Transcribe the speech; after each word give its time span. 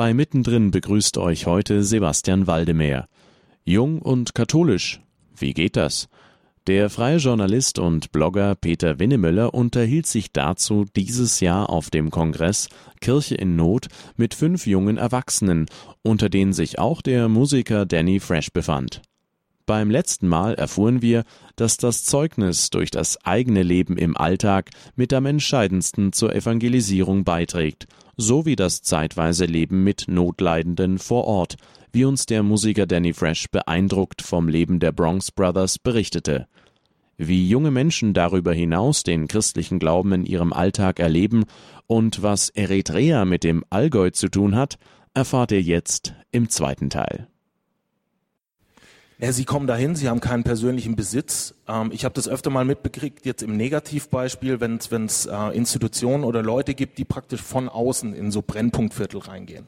Bei 0.00 0.14
Mittendrin 0.14 0.70
begrüßt 0.70 1.18
euch 1.18 1.44
heute 1.44 1.84
Sebastian 1.84 2.46
Waldemeyer. 2.46 3.06
Jung 3.64 4.00
und 4.00 4.34
katholisch. 4.34 5.02
Wie 5.36 5.52
geht 5.52 5.76
das? 5.76 6.08
Der 6.66 6.88
freie 6.88 7.18
Journalist 7.18 7.78
und 7.78 8.10
Blogger 8.10 8.54
Peter 8.54 8.98
Winnemöller 8.98 9.52
unterhielt 9.52 10.06
sich 10.06 10.32
dazu 10.32 10.86
dieses 10.96 11.40
Jahr 11.40 11.68
auf 11.68 11.90
dem 11.90 12.10
Kongress 12.10 12.70
Kirche 13.02 13.34
in 13.34 13.56
Not 13.56 13.88
mit 14.16 14.32
fünf 14.32 14.66
jungen 14.66 14.96
Erwachsenen, 14.96 15.66
unter 16.00 16.30
denen 16.30 16.54
sich 16.54 16.78
auch 16.78 17.02
der 17.02 17.28
Musiker 17.28 17.84
Danny 17.84 18.20
Fresh 18.20 18.52
befand. 18.54 19.02
Beim 19.70 19.88
letzten 19.88 20.26
Mal 20.26 20.54
erfuhren 20.54 21.00
wir, 21.00 21.22
dass 21.54 21.76
das 21.76 22.02
Zeugnis 22.02 22.70
durch 22.70 22.90
das 22.90 23.24
eigene 23.24 23.62
Leben 23.62 23.96
im 23.96 24.16
Alltag 24.16 24.70
mit 24.96 25.12
am 25.12 25.26
entscheidendsten 25.26 26.12
zur 26.12 26.34
Evangelisierung 26.34 27.22
beiträgt 27.22 27.86
so 28.16 28.44
wie 28.44 28.56
das 28.56 28.82
zeitweise 28.82 29.46
Leben 29.46 29.82
mit 29.82 30.06
Notleidenden 30.08 30.98
vor 30.98 31.24
Ort, 31.24 31.54
wie 31.92 32.04
uns 32.04 32.26
der 32.26 32.42
Musiker 32.42 32.86
Danny 32.86 33.12
Fresh 33.12 33.46
beeindruckt 33.50 34.22
vom 34.22 34.48
Leben 34.48 34.78
der 34.78 34.90
Bronx 34.90 35.30
Brothers 35.30 35.78
berichtete. 35.78 36.46
Wie 37.16 37.48
junge 37.48 37.70
Menschen 37.70 38.12
darüber 38.12 38.52
hinaus 38.52 39.04
den 39.04 39.28
christlichen 39.28 39.78
Glauben 39.78 40.12
in 40.12 40.26
ihrem 40.26 40.52
Alltag 40.52 40.98
erleben 40.98 41.44
und 41.86 42.22
was 42.22 42.50
Eritrea 42.50 43.24
mit 43.24 43.44
dem 43.44 43.64
Allgäu 43.70 44.10
zu 44.10 44.28
tun 44.28 44.56
hat, 44.56 44.78
erfahrt 45.14 45.52
ihr 45.52 45.62
jetzt 45.62 46.14
im 46.30 46.48
zweiten 46.50 46.90
Teil. 46.90 47.29
Ja, 49.22 49.32
sie 49.32 49.44
kommen 49.44 49.66
dahin, 49.66 49.96
sie 49.96 50.08
haben 50.08 50.20
keinen 50.20 50.44
persönlichen 50.44 50.96
Besitz. 50.96 51.54
Ähm, 51.68 51.90
ich 51.92 52.06
habe 52.06 52.14
das 52.14 52.26
öfter 52.26 52.48
mal 52.48 52.64
mitbekriegt, 52.64 53.26
jetzt 53.26 53.42
im 53.42 53.54
Negativbeispiel, 53.54 54.60
wenn 54.62 54.76
es 55.04 55.26
äh, 55.26 55.36
Institutionen 55.54 56.24
oder 56.24 56.42
Leute 56.42 56.72
gibt, 56.72 56.96
die 56.96 57.04
praktisch 57.04 57.42
von 57.42 57.68
außen 57.68 58.14
in 58.14 58.30
so 58.30 58.40
Brennpunktviertel 58.40 59.20
reingehen. 59.20 59.66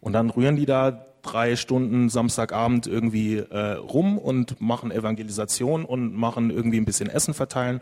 Und 0.00 0.12
dann 0.12 0.30
rühren 0.30 0.54
die 0.54 0.66
da 0.66 1.04
drei 1.22 1.56
Stunden 1.56 2.10
Samstagabend 2.10 2.86
irgendwie 2.86 3.38
äh, 3.38 3.72
rum 3.72 4.18
und 4.18 4.60
machen 4.60 4.92
Evangelisation 4.92 5.84
und 5.84 6.14
machen 6.14 6.50
irgendwie 6.50 6.78
ein 6.78 6.84
bisschen 6.84 7.10
Essen 7.10 7.34
verteilen. 7.34 7.80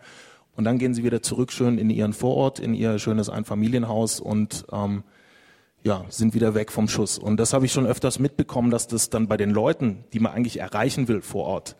Und 0.56 0.64
dann 0.64 0.78
gehen 0.78 0.94
sie 0.94 1.04
wieder 1.04 1.20
zurück 1.22 1.52
schön 1.52 1.76
in 1.76 1.91
ihren 1.91 2.14
Vorort, 2.14 2.58
in 2.60 2.72
ihr 2.72 2.98
schönes 2.98 3.28
Einfamilienhaus 3.28 4.20
und 4.20 4.64
ähm, 4.72 5.02
ja, 5.82 6.04
sind 6.08 6.34
wieder 6.34 6.54
weg 6.54 6.72
vom 6.72 6.88
Schuss. 6.88 7.18
Und 7.18 7.38
das 7.38 7.52
habe 7.52 7.64
ich 7.64 7.72
schon 7.72 7.86
öfters 7.86 8.18
mitbekommen, 8.18 8.70
dass 8.70 8.86
das 8.86 9.10
dann 9.10 9.28
bei 9.28 9.36
den 9.36 9.50
Leuten, 9.50 10.04
die 10.12 10.20
man 10.20 10.32
eigentlich 10.32 10.58
erreichen 10.58 11.08
will 11.08 11.22
vor 11.22 11.46
Ort, 11.46 11.76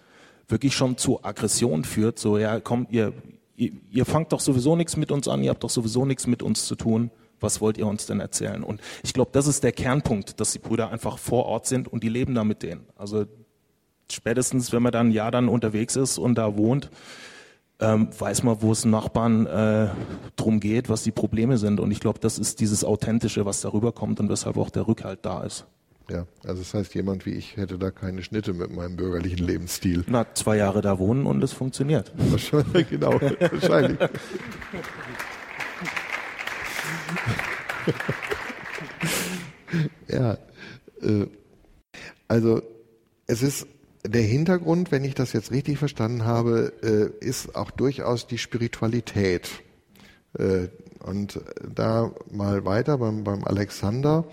wirklich 0.49 0.75
schon 0.75 0.97
zu 0.97 1.23
Aggression 1.23 1.85
führt. 1.85 2.19
So, 2.19 2.39
ja, 2.39 2.61
komm, 2.61 2.87
ihr, 2.91 3.13
ihr, 3.57 3.73
ihr 3.91 4.07
fangt 4.07 4.33
doch 4.33 4.41
sowieso 4.41 4.75
nichts 4.77 4.97
mit 4.97 5.13
uns 5.13 5.29
an, 5.29 5.43
ihr 5.43 5.51
habt 5.51 5.63
doch 5.63 5.71
sowieso 5.71 6.05
nichts 6.05 6.27
mit 6.27 6.43
uns 6.43 6.67
zu 6.67 6.77
tun. 6.77 7.11
Was 7.41 7.61
wollt 7.63 7.79
ihr 7.79 7.87
uns 7.87 8.05
denn 8.05 8.21
erzählen? 8.21 8.63
Und 8.63 8.83
ich 9.03 9.15
glaube, 9.15 9.31
das 9.33 9.47
ist 9.47 9.65
der 9.65 9.73
Kernpunkt, 9.73 10.41
dass 10.41 10.53
die 10.53 10.59
Brüder 10.59 10.91
einfach 10.91 11.17
vor 11.17 11.47
Ort 11.47 11.67
sind 11.67 11.89
und 11.89 12.03
die 12.03 12.11
leben 12.11 12.35
da 12.35 12.45
mit 12.45 12.63
denen. 12.63 12.87
Also 12.97 13.25
spätestens, 14.13 14.73
wenn 14.73 14.83
man 14.83 14.93
dann 14.93 15.09
ein 15.09 15.13
Jahr 15.13 15.31
dann 15.31 15.49
unterwegs 15.49 15.97
ist 15.97 16.19
und 16.19 16.35
da 16.35 16.57
wohnt, 16.57 16.91
ähm, 17.81 18.09
weiß 18.19 18.43
man, 18.43 18.61
wo 18.61 18.73
es 18.73 18.85
Nachbarn 18.85 19.47
äh, 19.47 19.89
drum 20.37 20.61
geht, 20.61 20.89
was 20.89 21.03
die 21.03 21.13
Probleme 21.13 21.59
sind. 21.59 21.81
Und 21.81 21.91
ich 21.91 22.01
glaube, 22.01 22.19
das 22.21 22.39
ist 22.39 22.61
dieses 22.61 22.85
Authentische, 22.85 23.47
was 23.47 23.61
darüber 23.61 23.93
kommt 23.93 24.21
und 24.21 24.29
weshalb 24.29 24.57
auch 24.57 24.71
der 24.71 24.87
Rückhalt 24.87 25.21
da 25.23 25.43
ist. 25.43 25.67
Ja, 26.11 26.27
also 26.45 26.61
das 26.63 26.75
heißt, 26.75 26.95
jemand 26.95 27.25
wie 27.25 27.31
ich 27.31 27.57
hätte 27.57 27.79
da 27.79 27.91
keine 27.93 28.23
Schnitte 28.23 28.53
mit 28.53 28.75
meinem 28.75 28.97
bürgerlichen 28.97 29.47
Lebensstil. 29.47 30.05
Na, 30.09 30.27
zwei 30.35 30.57
Jahre 30.57 30.83
da 30.83 30.99
wohnen 30.99 31.25
und 31.25 31.43
es 31.43 31.53
funktioniert. 31.53 32.13
Wahrscheinlich, 32.17 32.89
genau, 32.91 33.13
wahrscheinlich. 33.13 33.99
ja, 40.09 40.37
äh, 41.03 41.27
also 42.27 42.63
es 43.27 43.43
ist 43.43 43.69
der 44.05 44.23
Hintergrund, 44.23 44.91
wenn 44.93 45.05
ich 45.05 45.15
das 45.15 45.33
jetzt 45.33 45.51
richtig 45.51 45.79
verstanden 45.79 46.25
habe, 46.25 46.73
äh, 46.83 47.25
ist 47.25 47.55
auch 47.55 47.71
durchaus 47.71 48.27
die 48.27 48.39
Spiritualität. 48.39 49.51
Äh, 50.39 50.69
und 51.01 51.41
da 51.67 52.13
mal 52.31 52.65
weiter 52.65 52.99
beim, 52.99 53.25
beim 53.25 53.45
Alexander. 53.45 54.25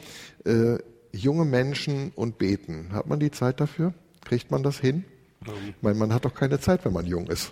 Äh, 0.45 0.77
junge 1.11 1.45
Menschen 1.45 2.11
und 2.15 2.37
beten. 2.37 2.89
Hat 2.91 3.07
man 3.07 3.19
die 3.19 3.31
Zeit 3.31 3.59
dafür? 3.59 3.93
Kriegt 4.23 4.51
man 4.51 4.63
das 4.63 4.79
hin? 4.79 5.05
Ähm. 5.45 5.53
Ich 5.69 5.81
meine, 5.81 5.97
man 5.97 6.13
hat 6.13 6.25
doch 6.25 6.33
keine 6.33 6.59
Zeit, 6.59 6.85
wenn 6.85 6.93
man 6.93 7.05
jung 7.05 7.27
ist. 7.27 7.51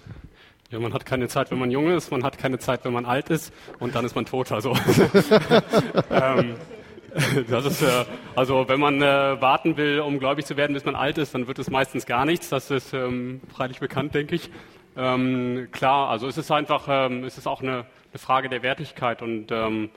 Ja, 0.72 0.80
man 0.80 0.94
hat 0.94 1.06
keine 1.06 1.28
Zeit, 1.28 1.52
wenn 1.52 1.60
man 1.60 1.70
jung 1.70 1.90
ist, 1.90 2.12
man 2.12 2.24
hat 2.24 2.38
keine 2.38 2.58
Zeit, 2.58 2.86
wenn 2.86 2.94
man 2.94 3.06
alt 3.06 3.30
ist 3.30 3.54
und 3.80 3.96
dann 3.96 4.04
ist 4.04 4.16
man 4.16 4.26
tot. 4.26 4.52
Also 4.52 4.76
ähm, 6.10 6.56
Das 7.50 7.66
ist, 7.66 7.82
äh, 7.82 8.06
also 8.36 8.68
wenn 8.68 8.80
man 8.80 9.02
äh, 9.02 9.42
warten 9.42 9.78
will, 9.78 10.00
um 10.02 10.20
gläubig 10.20 10.46
zu 10.46 10.58
werden, 10.58 10.74
bis 10.74 10.86
man 10.86 10.96
alt 10.96 11.18
ist, 11.18 11.34
dann 11.34 11.48
wird 11.48 11.60
es 11.60 11.70
meistens 11.70 12.06
gar 12.06 12.26
nichts. 12.26 12.50
Das 12.50 12.72
ist 12.72 12.94
ähm, 12.94 13.42
freilich 13.54 13.80
bekannt, 13.80 14.16
denke 14.16 14.36
ich. 14.36 14.50
Ähm, 14.98 15.70
klar, 15.72 16.10
also 16.10 16.28
es 16.28 16.38
ist 16.38 16.52
einfach, 16.52 16.88
ähm, 16.90 17.24
es 17.24 17.38
ist 17.38 17.48
auch 17.48 17.62
eine, 17.62 17.86
eine 18.12 18.20
Frage 18.20 18.50
der 18.50 18.64
Wertigkeit 18.64 19.22
und 19.22 19.52
ähm, 19.52 19.90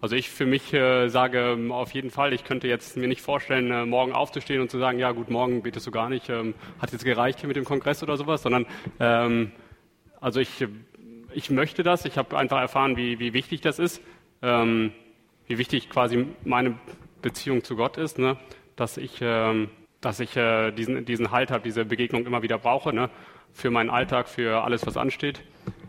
also 0.00 0.14
ich 0.14 0.30
für 0.30 0.46
mich 0.46 0.72
äh, 0.74 1.08
sage 1.08 1.52
ähm, 1.52 1.72
auf 1.72 1.92
jeden 1.92 2.10
Fall, 2.10 2.32
ich 2.32 2.44
könnte 2.44 2.68
jetzt 2.68 2.96
mir 2.96 3.08
nicht 3.08 3.22
vorstellen, 3.22 3.70
äh, 3.70 3.86
morgen 3.86 4.12
aufzustehen 4.12 4.60
und 4.60 4.70
zu 4.70 4.78
sagen, 4.78 4.98
ja 4.98 5.12
gut, 5.12 5.30
morgen 5.30 5.62
betest 5.62 5.86
du 5.86 5.90
gar 5.90 6.08
nicht, 6.08 6.28
ähm, 6.28 6.54
hat 6.78 6.92
jetzt 6.92 7.04
gereicht 7.04 7.40
hier 7.40 7.48
mit 7.48 7.56
dem 7.56 7.64
Kongress 7.64 8.02
oder 8.02 8.16
sowas, 8.16 8.42
sondern 8.42 8.66
ähm, 9.00 9.52
also 10.20 10.40
ich, 10.40 10.66
ich 11.32 11.50
möchte 11.50 11.82
das, 11.82 12.04
ich 12.04 12.18
habe 12.18 12.36
einfach 12.36 12.60
erfahren, 12.60 12.96
wie, 12.96 13.18
wie 13.18 13.32
wichtig 13.32 13.62
das 13.62 13.78
ist. 13.78 14.02
Ähm, 14.42 14.92
wie 15.46 15.58
wichtig 15.58 15.90
quasi 15.90 16.26
meine 16.44 16.78
Beziehung 17.22 17.64
zu 17.64 17.76
Gott 17.76 17.98
ist, 17.98 18.18
ne? 18.18 18.36
dass 18.76 18.96
ich, 18.96 19.18
ähm, 19.20 19.70
dass 20.00 20.20
ich 20.20 20.36
äh, 20.36 20.70
diesen, 20.72 21.04
diesen 21.04 21.30
Halt 21.30 21.50
habe, 21.50 21.62
diese 21.62 21.84
Begegnung 21.84 22.26
immer 22.26 22.42
wieder 22.42 22.58
brauche, 22.58 22.92
ne? 22.92 23.10
für 23.52 23.70
meinen 23.70 23.90
Alltag, 23.90 24.28
für 24.28 24.62
alles, 24.62 24.86
was 24.86 24.96
ansteht. 24.96 25.42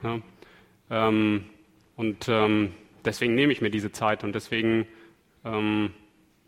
Ne? 0.04 0.22
Ähm, 0.90 1.46
und 1.96 2.28
ähm, 2.30 2.74
deswegen 3.04 3.36
nehme 3.36 3.52
ich 3.52 3.62
mir 3.62 3.70
diese 3.70 3.92
Zeit 3.92 4.24
und 4.24 4.34
deswegen 4.34 4.88
ähm, 5.44 5.92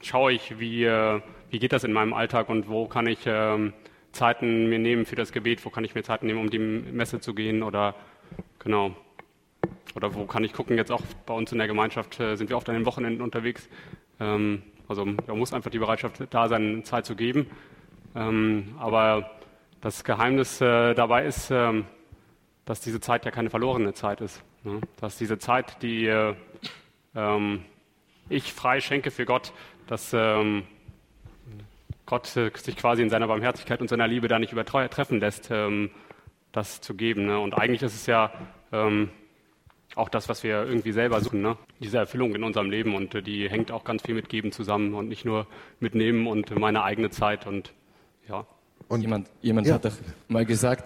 schaue 0.01 0.33
ich, 0.33 0.59
wie, 0.59 0.83
äh, 0.85 1.21
wie 1.49 1.59
geht 1.59 1.73
das 1.73 1.83
in 1.83 1.93
meinem 1.93 2.13
Alltag 2.13 2.49
und 2.49 2.69
wo 2.69 2.87
kann 2.87 3.07
ich 3.07 3.19
ähm, 3.25 3.73
Zeiten 4.11 4.69
mir 4.69 4.79
nehmen 4.79 5.05
für 5.05 5.15
das 5.15 5.31
Gebet, 5.31 5.63
wo 5.65 5.69
kann 5.69 5.83
ich 5.83 5.95
mir 5.95 6.03
Zeiten 6.03 6.25
nehmen, 6.25 6.39
um 6.39 6.49
die 6.49 6.59
Messe 6.59 7.19
zu 7.19 7.33
gehen 7.33 7.63
oder 7.63 7.95
genau. 8.59 8.95
Oder 9.95 10.13
wo 10.13 10.25
kann 10.25 10.43
ich 10.43 10.53
gucken, 10.53 10.77
jetzt 10.77 10.91
auch 10.91 11.01
bei 11.25 11.33
uns 11.33 11.51
in 11.51 11.57
der 11.57 11.67
Gemeinschaft 11.67 12.19
äh, 12.19 12.35
sind 12.35 12.49
wir 12.49 12.57
oft 12.57 12.69
an 12.69 12.75
den 12.75 12.85
Wochenenden 12.85 13.21
unterwegs. 13.21 13.67
Ähm, 14.19 14.61
also 14.87 15.05
da 15.05 15.35
muss 15.35 15.53
einfach 15.53 15.71
die 15.71 15.79
Bereitschaft 15.79 16.21
da 16.29 16.47
sein, 16.47 16.83
Zeit 16.83 17.05
zu 17.05 17.15
geben. 17.15 17.47
Ähm, 18.15 18.75
aber 18.79 19.31
das 19.81 20.03
Geheimnis 20.03 20.61
äh, 20.61 20.93
dabei 20.93 21.25
ist, 21.25 21.51
ähm, 21.51 21.85
dass 22.65 22.81
diese 22.81 22.99
Zeit 22.99 23.25
ja 23.25 23.31
keine 23.31 23.49
verlorene 23.49 23.93
Zeit 23.93 24.21
ist. 24.21 24.43
Ne? 24.63 24.81
Dass 24.99 25.17
diese 25.17 25.37
Zeit, 25.37 25.81
die 25.81 26.05
äh, 26.05 26.33
ich 28.29 28.53
frei 28.53 28.79
schenke 28.79 29.09
für 29.09 29.25
Gott, 29.25 29.51
dass 29.87 30.15
Gott 32.05 32.27
sich 32.27 32.77
quasi 32.77 33.01
in 33.01 33.09
seiner 33.09 33.27
Barmherzigkeit 33.27 33.81
und 33.81 33.89
seiner 33.89 34.07
Liebe 34.07 34.27
da 34.27 34.37
nicht 34.37 34.53
übertreffen 34.53 35.19
lässt, 35.19 35.51
das 36.51 36.79
zu 36.79 36.93
geben. 36.93 37.25
Ne? 37.25 37.39
Und 37.39 37.55
eigentlich 37.55 37.81
ist 37.81 37.95
es 37.95 38.05
ja 38.05 38.31
auch 39.99 40.09
das, 40.09 40.29
was 40.29 40.43
wir 40.43 40.65
irgendwie 40.65 40.93
selber 40.93 41.21
suchen, 41.21 41.41
ne? 41.41 41.57
diese 41.79 41.97
Erfüllung 41.97 42.33
in 42.33 42.43
unserem 42.43 42.71
Leben 42.71 42.95
und 42.95 43.13
äh, 43.13 43.21
die 43.21 43.49
hängt 43.49 43.71
auch 43.71 43.83
ganz 43.83 44.01
viel 44.03 44.15
mit 44.15 44.29
Geben 44.29 44.51
zusammen 44.51 44.93
und 44.93 45.09
nicht 45.09 45.25
nur 45.25 45.45
mit 45.79 45.93
Nehmen 45.93 46.25
und 46.25 46.57
meine 46.57 46.83
eigene 46.83 47.09
Zeit 47.09 47.45
und 47.45 47.73
ja. 48.27 48.45
Und 48.87 49.01
jemand, 49.01 49.27
jemand 49.41 49.67
ja. 49.67 49.75
hat 49.75 49.85
doch 49.85 49.93
mal 50.29 50.45
gesagt, 50.45 50.85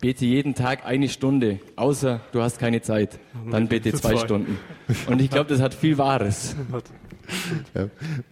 bete 0.00 0.24
jeden 0.24 0.54
Tag 0.54 0.84
eine 0.84 1.08
Stunde, 1.08 1.60
außer 1.76 2.20
du 2.32 2.42
hast 2.42 2.58
keine 2.58 2.82
Zeit, 2.82 3.18
dann 3.50 3.68
bete 3.68 3.92
zwei, 3.92 4.14
zwei. 4.14 4.18
Stunden. 4.18 4.58
Und 5.06 5.20
ich 5.20 5.30
glaube, 5.30 5.50
das 5.50 5.60
hat 5.60 5.74
viel 5.74 5.98
Wahres. 5.98 6.56
Ja. 7.74 7.88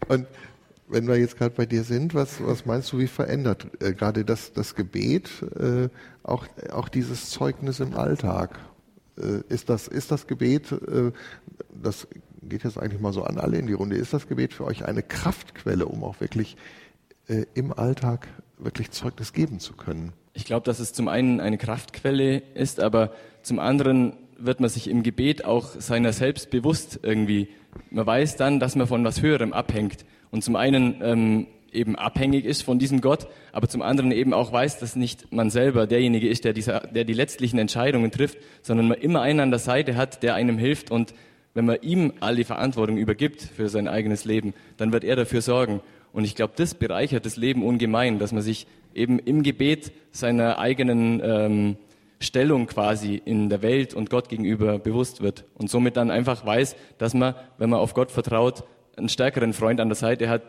Und 0.09 0.27
wenn 0.89 1.09
wir 1.09 1.17
jetzt 1.17 1.39
gerade 1.39 1.55
bei 1.55 1.65
dir 1.65 1.83
sind, 1.85 2.15
was, 2.15 2.45
was 2.45 2.67
meinst 2.67 2.93
du, 2.93 2.99
wie 2.99 3.07
verändert 3.07 3.67
äh, 3.81 3.95
gerade 3.95 4.25
das, 4.25 4.53
das 4.53 4.75
Gebet 4.75 5.31
äh, 5.59 5.89
auch, 6.23 6.47
auch 6.71 6.91
dieses 6.91 7.31
Zeugnis 7.31 7.81
im 7.81 7.95
Alltag? 7.95 8.59
Äh, 9.23 9.43
ist 9.49 9.69
das, 9.69 9.89
ist 9.89 10.11
das 10.11 10.27
Gebet, 10.27 10.73
äh, 10.73 11.13
das 11.83 12.07
geht 12.43 12.65
jetzt 12.65 12.79
eigentlich 12.79 13.01
mal 13.01 13.13
so 13.13 13.23
an 13.23 13.39
alle 13.39 13.59
in 13.59 13.67
die 13.67 13.73
Runde, 13.73 13.97
ist 13.97 14.13
das 14.13 14.29
Gebet 14.29 14.53
für 14.53 14.65
euch 14.65 14.85
eine 14.85 15.03
Kraftquelle, 15.03 15.87
um 15.87 16.05
auch 16.05 16.21
wirklich 16.21 16.57
äh, 17.29 17.45
im 17.55 17.73
Alltag 17.73 18.29
wirklich 18.59 18.91
Zeugnis 18.91 19.33
geben 19.33 19.61
zu 19.61 19.75
können? 19.75 20.13
Ich 20.35 20.45
glaube, 20.45 20.65
dass 20.65 20.81
es 20.81 20.93
zum 20.93 21.09
einen 21.09 21.41
eine 21.41 21.59
Kraftquelle 21.59 22.39
ist, 22.55 22.81
aber 22.81 23.13
zum 23.43 23.59
anderen 23.59 24.15
wird 24.39 24.61
man 24.61 24.71
sich 24.71 24.89
im 24.89 25.03
Gebet 25.03 25.45
auch 25.45 25.69
seiner 25.79 26.13
selbst 26.13 26.51
bewusst 26.51 27.01
irgendwie. 27.03 27.49
Man 27.91 28.07
weiß 28.07 28.37
dann, 28.37 28.61
dass 28.61 28.77
man 28.77 28.87
von 28.87 29.05
was 29.05 29.23
Höherem 29.23 29.53
abhängt. 29.53 30.05
Und 30.31 30.43
zum 30.43 30.57
einen 30.57 31.01
ähm, 31.03 31.47
eben 31.73 31.97
abhängig 31.97 32.45
ist 32.45 32.63
von 32.63 32.79
diesem 32.79 33.01
Gott, 33.01 33.27
aber 33.53 33.69
zum 33.69 33.83
anderen 33.83 34.13
eben 34.13 34.35
auch 34.35 34.53
weiß, 34.53 34.79
dass 34.79 34.97
nicht 34.97 35.33
man 35.33 35.51
selber 35.51 35.87
derjenige 35.87 36.29
ist, 36.29 36.45
der, 36.45 36.53
dieser, 36.53 36.81
der 36.81 37.05
die 37.05 37.15
letztlichen 37.15 37.59
Entscheidungen 37.59 38.11
trifft, 38.11 38.39
sondern 38.63 38.89
man 38.89 38.99
immer 38.99 39.23
einen 39.23 39.41
an 39.41 39.51
der 39.51 39.59
Seite 39.59 39.97
hat, 39.97 40.23
der 40.23 40.35
einem 40.35 40.59
hilft 40.59 40.91
und 40.91 41.15
wenn 41.55 41.67
man 41.67 41.79
ihm 41.83 42.15
all 42.21 42.37
die 42.37 42.45
Verantwortung 42.45 42.97
übergibt 42.97 43.43
für 43.43 43.69
sein 43.69 43.89
eigenes 43.89 44.25
Leben, 44.25 44.55
dann 44.79 44.93
wird 44.93 45.05
er 45.05 45.17
dafür 45.17 45.43
sorgen. 45.43 45.81
Und 46.13 46.25
ich 46.25 46.35
glaube, 46.35 46.55
das 46.57 46.75
bereichert 46.75 47.27
das 47.27 47.37
Leben 47.37 47.65
ungemein, 47.65 48.19
dass 48.19 48.33
man 48.33 48.43
sich 48.43 48.67
eben 48.95 49.19
im 49.19 49.43
Gebet 49.43 49.93
seiner 50.13 50.59
eigenen 50.59 51.21
ähm, 51.23 51.77
Stellung 52.21 52.67
quasi 52.67 53.21
in 53.23 53.49
der 53.49 53.63
Welt 53.63 53.95
und 53.95 54.11
Gott 54.11 54.29
gegenüber 54.29 54.79
bewusst 54.79 55.23
wird 55.23 55.45
und 55.55 55.69
somit 55.69 55.97
dann 55.97 56.11
einfach 56.11 56.47
weiß, 56.47 56.77
dass 56.99 57.15
man, 57.15 57.35
wenn 57.59 57.71
man 57.71 57.81
auf 57.81 57.95
Gott 57.95 58.11
vertraut, 58.11 58.65
einen 58.97 59.09
stärkeren 59.09 59.53
Freund 59.53 59.81
an 59.81 59.89
der 59.89 59.97
Seite 59.97 60.29
hat, 60.29 60.43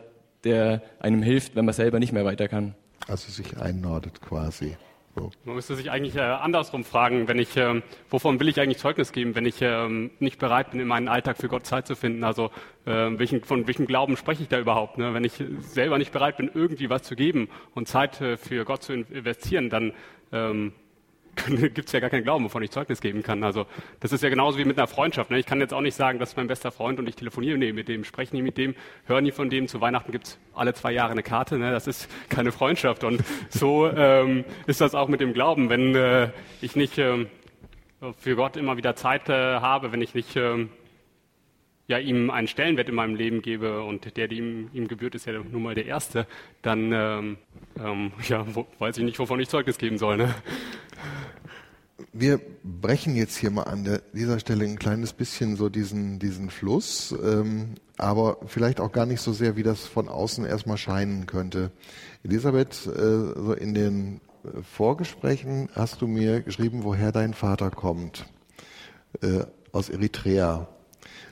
der 0.44 0.82
einem 1.00 1.22
hilft, 1.22 1.56
wenn 1.56 1.64
man 1.64 1.74
selber 1.74 1.98
nicht 1.98 2.12
mehr 2.12 2.24
weiter 2.24 2.48
kann. 2.48 2.74
Also 3.08 3.30
sich 3.30 3.56
einnordet 3.58 4.20
quasi. 4.20 4.76
So. 5.16 5.30
Man 5.44 5.54
müsste 5.54 5.76
sich 5.76 5.90
eigentlich 5.90 6.16
äh, 6.16 6.20
andersrum 6.20 6.82
fragen, 6.82 7.28
wenn 7.28 7.38
ich, 7.38 7.56
äh, 7.56 7.82
wovon 8.10 8.40
will 8.40 8.48
ich 8.48 8.60
eigentlich 8.60 8.78
Zeugnis 8.78 9.12
geben, 9.12 9.36
wenn 9.36 9.46
ich 9.46 9.62
äh, 9.62 9.88
nicht 10.18 10.40
bereit 10.40 10.72
bin, 10.72 10.80
in 10.80 10.88
meinem 10.88 11.08
Alltag 11.08 11.36
für 11.36 11.48
Gott 11.48 11.66
Zeit 11.66 11.86
zu 11.86 11.94
finden? 11.94 12.24
Also 12.24 12.50
äh, 12.84 13.10
welchen, 13.16 13.44
von 13.44 13.66
welchem 13.68 13.86
Glauben 13.86 14.16
spreche 14.16 14.42
ich 14.42 14.48
da 14.48 14.58
überhaupt? 14.58 14.98
Ne? 14.98 15.14
Wenn 15.14 15.22
ich 15.22 15.34
selber 15.60 15.98
nicht 15.98 16.10
bereit 16.10 16.36
bin, 16.36 16.50
irgendwie 16.52 16.90
was 16.90 17.02
zu 17.02 17.14
geben 17.14 17.48
und 17.74 17.86
Zeit 17.86 18.20
äh, 18.20 18.36
für 18.36 18.64
Gott 18.64 18.82
zu 18.82 18.92
investieren, 18.92 19.70
dann 19.70 19.92
ähm, 20.32 20.72
gibt 21.46 21.86
es 21.86 21.92
ja 21.92 22.00
gar 22.00 22.10
keinen 22.10 22.24
Glauben, 22.24 22.44
wovon 22.44 22.62
ich 22.62 22.70
Zeugnis 22.70 23.00
geben 23.00 23.22
kann. 23.22 23.44
Also 23.44 23.66
das 24.00 24.12
ist 24.12 24.22
ja 24.22 24.28
genauso 24.28 24.58
wie 24.58 24.64
mit 24.64 24.78
einer 24.78 24.86
Freundschaft. 24.86 25.30
Ne? 25.30 25.38
Ich 25.38 25.46
kann 25.46 25.60
jetzt 25.60 25.74
auch 25.74 25.80
nicht 25.80 25.94
sagen, 25.94 26.18
das 26.18 26.30
ist 26.30 26.36
mein 26.36 26.46
bester 26.46 26.70
Freund 26.70 26.98
und 26.98 27.08
ich 27.08 27.16
telefoniere 27.16 27.58
nie 27.58 27.72
mit 27.72 27.88
dem, 27.88 28.04
spreche 28.04 28.34
nie 28.34 28.42
mit 28.42 28.58
dem, 28.58 28.74
höre 29.06 29.20
nie 29.20 29.32
von 29.32 29.50
dem. 29.50 29.68
Zu 29.68 29.80
Weihnachten 29.80 30.12
gibt 30.12 30.26
es 30.26 30.38
alle 30.54 30.74
zwei 30.74 30.92
Jahre 30.92 31.12
eine 31.12 31.22
Karte. 31.22 31.58
Ne? 31.58 31.70
Das 31.70 31.86
ist 31.86 32.08
keine 32.28 32.52
Freundschaft. 32.52 33.04
Und 33.04 33.22
so 33.48 33.88
ähm, 33.88 34.44
ist 34.66 34.80
das 34.80 34.94
auch 34.94 35.08
mit 35.08 35.20
dem 35.20 35.32
Glauben. 35.32 35.68
Wenn 35.68 35.94
äh, 35.94 36.30
ich 36.60 36.76
nicht 36.76 36.98
äh, 36.98 37.26
für 38.18 38.36
Gott 38.36 38.56
immer 38.56 38.76
wieder 38.76 38.96
Zeit 38.96 39.28
äh, 39.28 39.32
habe, 39.32 39.92
wenn 39.92 40.02
ich 40.02 40.14
nicht 40.14 40.36
ähm, 40.36 40.70
ja, 41.86 41.98
ihm 41.98 42.30
einen 42.30 42.48
Stellenwert 42.48 42.88
in 42.88 42.94
meinem 42.94 43.14
Leben 43.14 43.42
gebe 43.42 43.82
und 43.82 44.16
der, 44.16 44.28
der 44.28 44.36
ihm, 44.36 44.70
ihm 44.72 44.88
gebührt, 44.88 45.14
ist 45.14 45.26
ja 45.26 45.32
nun 45.32 45.62
mal 45.62 45.74
der 45.74 45.86
Erste, 45.86 46.26
dann 46.62 46.92
ähm, 46.92 47.36
ähm, 47.78 48.12
ja, 48.26 48.44
wo, 48.54 48.66
weiß 48.78 48.98
ich 48.98 49.04
nicht, 49.04 49.18
wovon 49.18 49.40
ich 49.40 49.48
Zeugnis 49.48 49.78
geben 49.78 49.98
soll. 49.98 50.16
Ne? 50.16 50.34
Wir 52.12 52.40
brechen 52.62 53.16
jetzt 53.16 53.36
hier 53.36 53.50
mal 53.50 53.64
an 53.64 53.84
der, 53.84 54.02
dieser 54.12 54.38
Stelle 54.38 54.64
ein 54.64 54.78
kleines 54.78 55.12
bisschen 55.12 55.56
so 55.56 55.68
diesen, 55.68 56.18
diesen 56.18 56.50
Fluss, 56.50 57.14
ähm, 57.22 57.74
aber 57.98 58.38
vielleicht 58.46 58.80
auch 58.80 58.92
gar 58.92 59.06
nicht 59.06 59.20
so 59.20 59.32
sehr, 59.32 59.56
wie 59.56 59.62
das 59.62 59.86
von 59.86 60.08
außen 60.08 60.44
erstmal 60.44 60.78
scheinen 60.78 61.26
könnte. 61.26 61.70
Elisabeth, 62.22 62.86
äh, 62.86 63.40
so 63.40 63.52
in 63.52 63.74
den 63.74 64.20
Vorgesprächen 64.62 65.68
hast 65.74 66.02
du 66.02 66.06
mir 66.06 66.40
geschrieben, 66.40 66.84
woher 66.84 67.12
dein 67.12 67.34
Vater 67.34 67.70
kommt, 67.70 68.26
äh, 69.22 69.44
aus 69.72 69.88
Eritrea. 69.88 70.68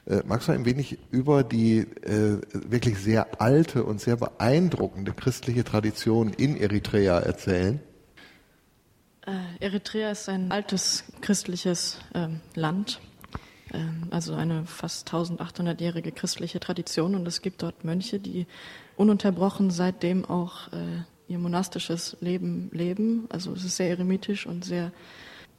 Äh, 0.04 0.22
magst 0.26 0.48
du 0.48 0.52
ein 0.52 0.64
wenig 0.64 0.98
über 1.10 1.44
die 1.44 1.78
äh, 1.78 2.40
wirklich 2.52 2.98
sehr 2.98 3.40
alte 3.40 3.84
und 3.84 4.00
sehr 4.00 4.16
beeindruckende 4.16 5.12
christliche 5.12 5.62
Tradition 5.62 6.32
in 6.32 6.56
Eritrea 6.56 7.20
erzählen? 7.20 7.80
Äh, 9.24 9.64
Eritrea 9.64 10.10
ist 10.10 10.28
ein 10.28 10.50
altes 10.50 11.04
christliches 11.20 12.00
ähm, 12.14 12.40
Land, 12.56 13.00
ähm, 13.72 14.08
also 14.10 14.34
eine 14.34 14.66
fast 14.66 15.08
1800-jährige 15.08 16.10
christliche 16.10 16.58
Tradition 16.58 17.14
und 17.14 17.28
es 17.28 17.40
gibt 17.40 17.62
dort 17.62 17.84
Mönche, 17.84 18.18
die 18.18 18.46
ununterbrochen 18.96 19.70
seitdem 19.70 20.24
auch 20.24 20.68
ihr 21.28 21.38
monastisches 21.38 22.16
Leben 22.20 22.68
leben. 22.72 23.26
Also 23.30 23.54
es 23.54 23.64
ist 23.64 23.76
sehr 23.76 23.88
eremitisch 23.88 24.46
und 24.46 24.66
sehr, 24.66 24.92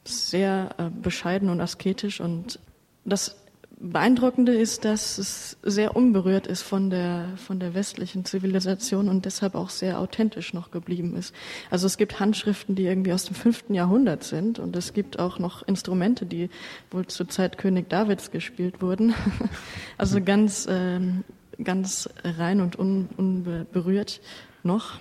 sehr 0.04 0.92
bescheiden 1.02 1.50
und 1.50 1.60
asketisch 1.60 2.20
und 2.20 2.60
das 3.04 3.43
Beeindruckende 3.90 4.54
ist, 4.54 4.84
dass 4.86 5.18
es 5.18 5.58
sehr 5.62 5.94
unberührt 5.94 6.46
ist 6.46 6.62
von 6.62 6.88
der, 6.88 7.28
von 7.36 7.60
der 7.60 7.74
westlichen 7.74 8.24
Zivilisation 8.24 9.08
und 9.10 9.26
deshalb 9.26 9.54
auch 9.54 9.68
sehr 9.68 10.00
authentisch 10.00 10.54
noch 10.54 10.70
geblieben 10.70 11.14
ist. 11.16 11.34
Also 11.70 11.86
es 11.86 11.98
gibt 11.98 12.18
Handschriften, 12.18 12.74
die 12.74 12.84
irgendwie 12.86 13.12
aus 13.12 13.24
dem 13.26 13.34
fünften 13.34 13.74
Jahrhundert 13.74 14.24
sind 14.24 14.58
und 14.58 14.74
es 14.74 14.94
gibt 14.94 15.18
auch 15.18 15.38
noch 15.38 15.62
Instrumente, 15.68 16.24
die 16.24 16.48
wohl 16.90 17.06
zur 17.06 17.28
Zeit 17.28 17.58
König 17.58 17.90
Davids 17.90 18.30
gespielt 18.30 18.80
wurden. 18.80 19.14
also 19.98 20.22
ganz, 20.22 20.66
ähm, 20.70 21.24
ganz 21.62 22.08
rein 22.24 22.62
und 22.62 22.78
un, 22.78 23.08
unberührt 23.16 24.22
noch. 24.62 24.98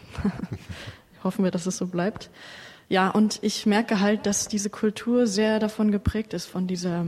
Hoffen 1.24 1.46
wir, 1.46 1.52
dass 1.52 1.68
es 1.68 1.78
so 1.78 1.88
bleibt. 1.88 2.30
Ja, 2.90 3.10
und 3.10 3.40
ich 3.44 3.66
merke 3.66 4.02
halt, 4.02 4.26
dass 4.26 4.50
diese 4.50 4.70
Kultur 4.70 5.26
sehr 5.26 5.60
davon 5.60 5.90
geprägt 5.92 6.34
ist, 6.34 6.48
von 6.48 6.68
dieser 6.68 7.06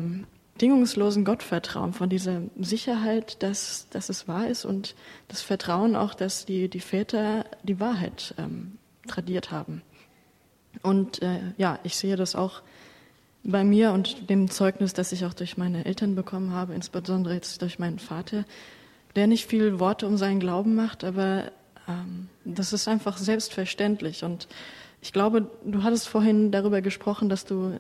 bedingungslosen 0.55 1.25
Gottvertrauen, 1.25 1.91
von 1.91 2.09
dieser 2.09 2.41
Sicherheit, 2.57 3.43
dass, 3.43 3.87
dass 3.89 4.07
es 4.07 4.27
wahr 4.27 4.47
ist 4.47 4.63
und 4.63 4.95
das 5.27 5.41
Vertrauen 5.41 5.97
auch, 5.97 6.13
dass 6.13 6.45
die, 6.45 6.69
die 6.69 6.79
Väter 6.79 7.45
die 7.63 7.79
Wahrheit 7.81 8.33
ähm, 8.37 8.77
tradiert 9.05 9.51
haben. 9.51 9.81
Und 10.81 11.21
äh, 11.21 11.39
ja, 11.57 11.79
ich 11.83 11.97
sehe 11.97 12.15
das 12.15 12.35
auch 12.35 12.61
bei 13.43 13.65
mir 13.65 13.91
und 13.91 14.29
dem 14.29 14.49
Zeugnis, 14.49 14.93
das 14.93 15.11
ich 15.11 15.25
auch 15.25 15.33
durch 15.33 15.57
meine 15.57 15.83
Eltern 15.83 16.15
bekommen 16.15 16.53
habe, 16.53 16.73
insbesondere 16.73 17.33
jetzt 17.33 17.61
durch 17.61 17.77
meinen 17.77 17.99
Vater, 17.99 18.45
der 19.17 19.27
nicht 19.27 19.47
viel 19.47 19.79
Worte 19.79 20.07
um 20.07 20.15
seinen 20.15 20.39
Glauben 20.39 20.73
macht, 20.73 21.03
aber 21.03 21.51
ähm, 21.87 22.29
das 22.45 22.71
ist 22.71 22.87
einfach 22.87 23.17
selbstverständlich 23.17 24.23
und 24.23 24.47
ich 25.01 25.13
glaube, 25.13 25.51
du 25.63 25.83
hattest 25.83 26.07
vorhin 26.07 26.49
darüber 26.51 26.81
gesprochen, 26.81 27.29
dass 27.29 27.45
du 27.45 27.77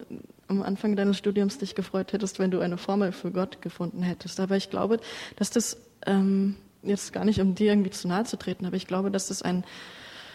am 0.47 0.61
Anfang 0.61 0.95
deines 0.95 1.17
Studiums 1.17 1.57
dich 1.57 1.75
gefreut 1.75 2.13
hättest, 2.13 2.39
wenn 2.39 2.51
du 2.51 2.59
eine 2.59 2.77
Formel 2.77 3.11
für 3.11 3.31
Gott 3.31 3.61
gefunden 3.61 4.03
hättest. 4.03 4.39
Aber 4.39 4.55
ich 4.55 4.69
glaube, 4.69 4.99
dass 5.35 5.49
das 5.49 5.77
ähm, 6.05 6.55
jetzt 6.83 7.13
gar 7.13 7.25
nicht, 7.25 7.39
um 7.41 7.55
dir 7.55 7.71
irgendwie 7.71 7.89
zu 7.89 8.07
nahe 8.07 8.25
zu 8.25 8.37
treten, 8.37 8.65
aber 8.65 8.75
ich 8.75 8.87
glaube, 8.87 9.11
dass 9.11 9.27
das 9.27 9.41
ein, 9.41 9.63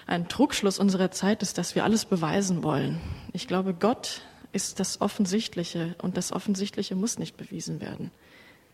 ein 0.06 0.28
Trugschluss 0.28 0.78
unserer 0.78 1.10
Zeit 1.10 1.42
ist, 1.42 1.58
dass 1.58 1.74
wir 1.74 1.84
alles 1.84 2.04
beweisen 2.04 2.62
wollen. 2.62 3.00
Ich 3.32 3.46
glaube, 3.46 3.74
Gott 3.74 4.22
ist 4.52 4.80
das 4.80 5.00
Offensichtliche 5.00 5.94
und 6.02 6.16
das 6.16 6.32
Offensichtliche 6.32 6.96
muss 6.96 7.18
nicht 7.18 7.36
bewiesen 7.36 7.80
werden. 7.80 8.10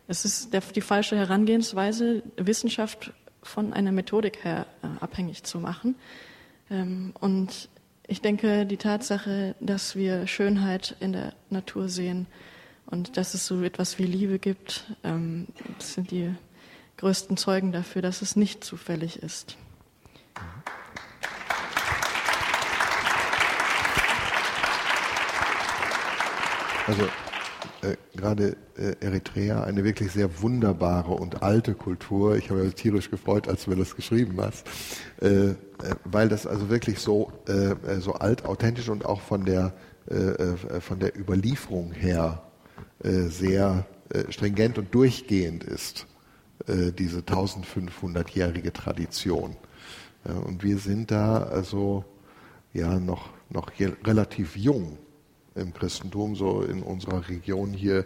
Es 0.07 0.25
ist 0.25 0.53
der, 0.53 0.61
die 0.61 0.81
falsche 0.81 1.17
Herangehensweise, 1.17 2.23
Wissenschaft 2.37 3.11
von 3.43 3.73
einer 3.73 3.91
Methodik 3.91 4.43
her 4.43 4.65
äh, 4.81 4.87
abhängig 5.03 5.43
zu 5.43 5.59
machen. 5.59 5.95
Ähm, 6.69 7.13
und 7.19 7.69
ich 8.07 8.21
denke, 8.21 8.65
die 8.65 8.77
Tatsache, 8.77 9.55
dass 9.59 9.95
wir 9.95 10.27
Schönheit 10.27 10.95
in 10.99 11.11
der 11.11 11.33
Natur 11.49 11.89
sehen 11.89 12.25
und 12.85 13.17
dass 13.17 13.33
es 13.33 13.45
so 13.45 13.61
etwas 13.61 13.99
wie 13.99 14.05
Liebe 14.05 14.39
gibt, 14.39 14.85
ähm, 15.03 15.47
sind 15.79 16.11
die 16.11 16.33
größten 16.97 17.35
Zeugen 17.35 17.73
dafür, 17.73 18.01
dass 18.01 18.21
es 18.21 18.35
nicht 18.37 18.63
zufällig 18.63 19.21
ist. 19.21 19.57
Also 26.87 27.09
äh, 27.81 27.95
gerade 28.15 28.57
äh, 28.75 28.95
Eritrea 29.01 29.63
eine 29.63 29.83
wirklich 29.83 30.11
sehr 30.11 30.41
wunderbare 30.41 31.11
und 31.11 31.43
alte 31.43 31.75
Kultur. 31.75 32.35
Ich 32.35 32.49
habe 32.49 32.63
mich 32.63 32.73
tierisch 32.73 33.11
gefreut, 33.11 33.47
als 33.47 33.65
du 33.65 33.69
mir 33.71 33.75
das 33.75 33.95
geschrieben 33.95 34.37
hast, 34.41 34.67
äh, 35.21 35.49
äh 35.49 35.55
weil 36.05 36.27
das 36.27 36.47
also 36.47 36.69
wirklich 36.69 36.99
so, 36.99 37.31
äh, 37.47 37.99
so 37.99 38.13
alt, 38.13 38.45
authentisch 38.45 38.89
und 38.89 39.05
auch 39.05 39.21
von 39.21 39.45
der, 39.45 39.73
von 40.79 40.99
der 40.99 41.19
Überlieferung 41.19 41.91
her 41.91 42.41
sehr 43.03 43.85
stringent 44.29 44.77
und 44.77 44.95
durchgehend 44.95 45.65
ist, 45.65 46.07
diese 46.65 47.19
1500-jährige 47.19 48.71
Tradition. 48.71 49.57
und 50.23 50.63
wir 50.63 50.77
sind 50.77 51.11
da 51.11 51.43
also 51.43 52.05
ja 52.71 53.01
noch, 53.01 53.31
noch 53.49 53.69
relativ 54.05 54.55
jung 54.55 54.97
im 55.57 55.73
Christentum, 55.73 56.35
so 56.35 56.61
in 56.61 56.83
unserer 56.83 57.27
Region 57.27 57.71
hier 57.71 58.05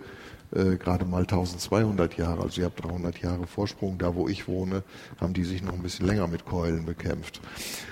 äh, 0.54 0.76
gerade 0.76 1.06
mal 1.06 1.22
1200 1.22 2.18
Jahre. 2.18 2.44
Also 2.44 2.62
ihr 2.62 2.66
habt 2.66 2.84
300 2.84 3.20
Jahre 3.20 3.48
Vorsprung. 3.48 3.98
Da, 3.98 4.16
wo 4.16 4.28
ich 4.28 4.48
wohne, 4.48 4.84
haben 5.20 5.34
die 5.34 5.44
sich 5.44 5.64
noch 5.64 5.74
ein 5.74 5.82
bisschen 5.82 6.08
länger 6.08 6.28
mit 6.28 6.46
Keulen 6.46 6.86
bekämpft. 6.86 7.42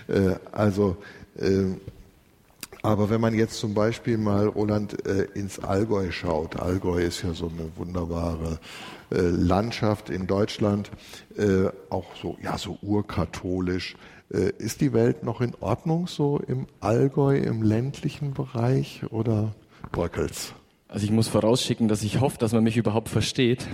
Äh, 0.08 0.36
also, 0.52 0.98
äh, 1.38 1.76
aber 2.82 3.10
wenn 3.10 3.20
man 3.20 3.34
jetzt 3.34 3.60
zum 3.60 3.74
Beispiel 3.74 4.18
mal, 4.18 4.48
Roland, 4.48 5.06
äh, 5.06 5.28
ins 5.34 5.60
Allgäu 5.60 6.12
schaut, 6.12 6.60
Allgäu 6.60 7.00
ist 7.00 7.24
ja 7.24 7.34
so 7.34 7.48
eine 7.48 7.70
wunderbare 7.76 8.60
äh, 9.12 9.20
Landschaft 9.20 10.10
in 10.10 10.28
Deutschland, 10.28 10.90
äh, 11.38 11.70
auch 11.90 12.16
so, 12.22 12.38
ja, 12.42 12.58
so 12.58 12.78
urkatholisch. 12.82 13.96
Ist 14.60 14.82
die 14.82 14.94
Welt 14.94 15.24
noch 15.24 15.42
in 15.42 15.56
Ordnung 15.60 16.06
so 16.06 16.40
im 16.46 16.68
Allgäu, 16.82 17.36
im 17.36 17.64
ländlichen 17.64 18.36
Bereich 18.36 19.02
oder 19.10 19.56
bröckelt's? 19.92 20.54
Also 20.88 21.06
ich 21.06 21.12
muss 21.12 21.28
vorausschicken, 21.28 21.88
dass 21.88 22.04
ich 22.04 22.20
hoffe, 22.20 22.38
dass 22.38 22.54
man 22.54 22.64
mich 22.64 22.78
überhaupt 22.78 23.10
versteht. 23.10 23.68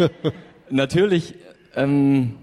Natürlich 0.70 1.34
ähm, 1.74 2.36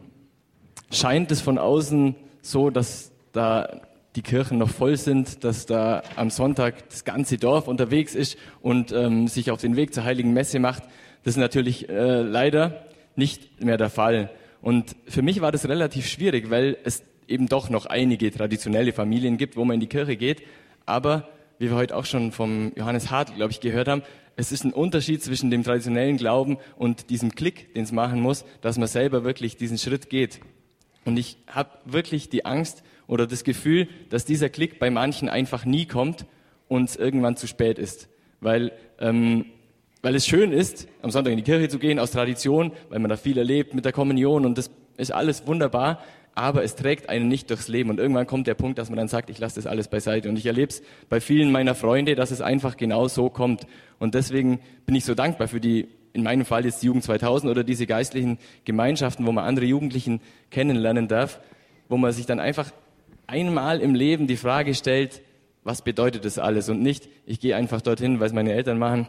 scheint 0.91 1.31
es 1.31 1.41
von 1.41 1.57
außen 1.57 2.13
so, 2.43 2.69
dass 2.69 3.11
da 3.31 3.81
die 4.15 4.21
Kirchen 4.21 4.57
noch 4.57 4.69
voll 4.69 4.97
sind, 4.97 5.43
dass 5.43 5.65
da 5.65 6.01
am 6.15 6.29
Sonntag 6.29 6.89
das 6.89 7.03
ganze 7.03 7.37
Dorf 7.37 7.67
unterwegs 7.67 8.15
ist 8.15 8.37
und 8.61 8.91
ähm, 8.91 9.27
sich 9.27 9.51
auf 9.51 9.61
den 9.61 9.75
Weg 9.75 9.93
zur 9.93 10.03
Heiligen 10.03 10.33
Messe 10.33 10.59
macht. 10.59 10.83
Das 11.23 11.35
ist 11.35 11.39
natürlich 11.39 11.89
äh, 11.89 12.21
leider 12.21 12.85
nicht 13.15 13.63
mehr 13.63 13.77
der 13.77 13.89
Fall. 13.89 14.31
Und 14.61 14.95
für 15.07 15.21
mich 15.21 15.41
war 15.41 15.51
das 15.51 15.67
relativ 15.67 16.07
schwierig, 16.07 16.49
weil 16.49 16.77
es 16.83 17.03
eben 17.27 17.47
doch 17.47 17.69
noch 17.69 17.85
einige 17.85 18.31
traditionelle 18.31 18.93
Familien 18.93 19.37
gibt, 19.37 19.55
wo 19.55 19.63
man 19.63 19.75
in 19.75 19.79
die 19.79 19.87
Kirche 19.87 20.17
geht. 20.17 20.41
Aber 20.85 21.29
wie 21.59 21.69
wir 21.69 21.75
heute 21.75 21.95
auch 21.95 22.05
schon 22.05 22.31
vom 22.31 22.71
Johannes 22.75 23.11
Hart, 23.11 23.35
glaube 23.35 23.51
ich, 23.51 23.59
gehört 23.59 23.87
haben, 23.87 24.01
es 24.35 24.51
ist 24.51 24.63
ein 24.63 24.73
Unterschied 24.73 25.21
zwischen 25.21 25.51
dem 25.51 25.63
traditionellen 25.63 26.17
Glauben 26.17 26.57
und 26.77 27.09
diesem 27.09 27.35
Klick, 27.35 27.73
den 27.73 27.83
es 27.83 27.91
machen 27.91 28.21
muss, 28.21 28.45
dass 28.61 28.77
man 28.77 28.87
selber 28.87 29.23
wirklich 29.23 29.57
diesen 29.57 29.77
Schritt 29.77 30.09
geht. 30.09 30.39
Und 31.03 31.17
ich 31.17 31.37
habe 31.47 31.69
wirklich 31.85 32.29
die 32.29 32.45
Angst 32.45 32.83
oder 33.09 33.27
das 33.27 33.43
Gefühl, 33.43 33.89
dass 34.09 34.23
dieser 34.23 34.47
Klick 34.47 34.79
bei 34.79 34.89
manchen 34.89 35.27
einfach 35.27 35.65
nie 35.65 35.85
kommt 35.85 36.25
und 36.69 36.95
irgendwann 36.95 37.35
zu 37.35 37.45
spät 37.45 37.77
ist. 37.77 38.07
Weil, 38.39 38.71
ähm, 38.99 39.47
weil 40.01 40.15
es 40.15 40.25
schön 40.25 40.53
ist, 40.53 40.87
am 41.01 41.11
Sonntag 41.11 41.31
in 41.31 41.37
die 41.37 41.43
Kirche 41.43 41.67
zu 41.67 41.79
gehen, 41.79 41.99
aus 41.99 42.11
Tradition, 42.11 42.71
weil 42.89 42.99
man 42.99 43.09
da 43.09 43.17
viel 43.17 43.37
erlebt 43.37 43.73
mit 43.73 43.83
der 43.83 43.91
Kommunion 43.91 44.45
und 44.45 44.57
das 44.57 44.71
ist 44.95 45.11
alles 45.11 45.45
wunderbar 45.45 45.99
aber 46.39 46.63
es 46.63 46.75
trägt 46.75 47.09
einen 47.09 47.27
nicht 47.27 47.49
durchs 47.49 47.67
Leben. 47.67 47.89
Und 47.89 47.99
irgendwann 47.99 48.25
kommt 48.25 48.47
der 48.47 48.53
Punkt, 48.53 48.79
dass 48.79 48.89
man 48.89 48.97
dann 48.97 49.09
sagt, 49.09 49.29
ich 49.29 49.39
lasse 49.39 49.55
das 49.55 49.67
alles 49.67 49.89
beiseite. 49.89 50.29
Und 50.29 50.37
ich 50.37 50.45
erlebe 50.45 50.69
es 50.69 50.81
bei 51.09 51.19
vielen 51.19 51.51
meiner 51.51 51.75
Freunde, 51.75 52.15
dass 52.15 52.31
es 52.31 52.39
einfach 52.39 52.77
genau 52.77 53.09
so 53.09 53.29
kommt. 53.29 53.67
Und 53.99 54.15
deswegen 54.15 54.61
bin 54.85 54.95
ich 54.95 55.03
so 55.03 55.15
dankbar 55.15 55.49
für 55.49 55.59
die, 55.59 55.89
in 56.13 56.23
meinem 56.23 56.45
Fall 56.45 56.63
jetzt 56.63 56.81
die 56.81 56.85
Jugend 56.85 57.03
2000 57.03 57.51
oder 57.51 57.65
diese 57.65 57.85
geistlichen 57.85 58.37
Gemeinschaften, 58.63 59.25
wo 59.25 59.33
man 59.33 59.43
andere 59.43 59.65
Jugendlichen 59.65 60.21
kennenlernen 60.49 61.09
darf, 61.09 61.41
wo 61.89 61.97
man 61.97 62.13
sich 62.13 62.25
dann 62.25 62.39
einfach 62.39 62.71
einmal 63.29 63.79
im 63.79 63.95
Leben 63.95 64.27
die 64.27 64.37
Frage 64.37 64.73
stellt, 64.73 65.21
was 65.63 65.81
bedeutet 65.83 66.25
das 66.25 66.39
alles? 66.39 66.69
Und 66.69 66.81
nicht, 66.81 67.07
ich 67.25 67.39
gehe 67.39 67.55
einfach 67.55 67.81
dorthin, 67.81 68.19
weil 68.19 68.27
es 68.27 68.33
meine 68.33 68.53
Eltern 68.53 68.79
machen. 68.79 69.07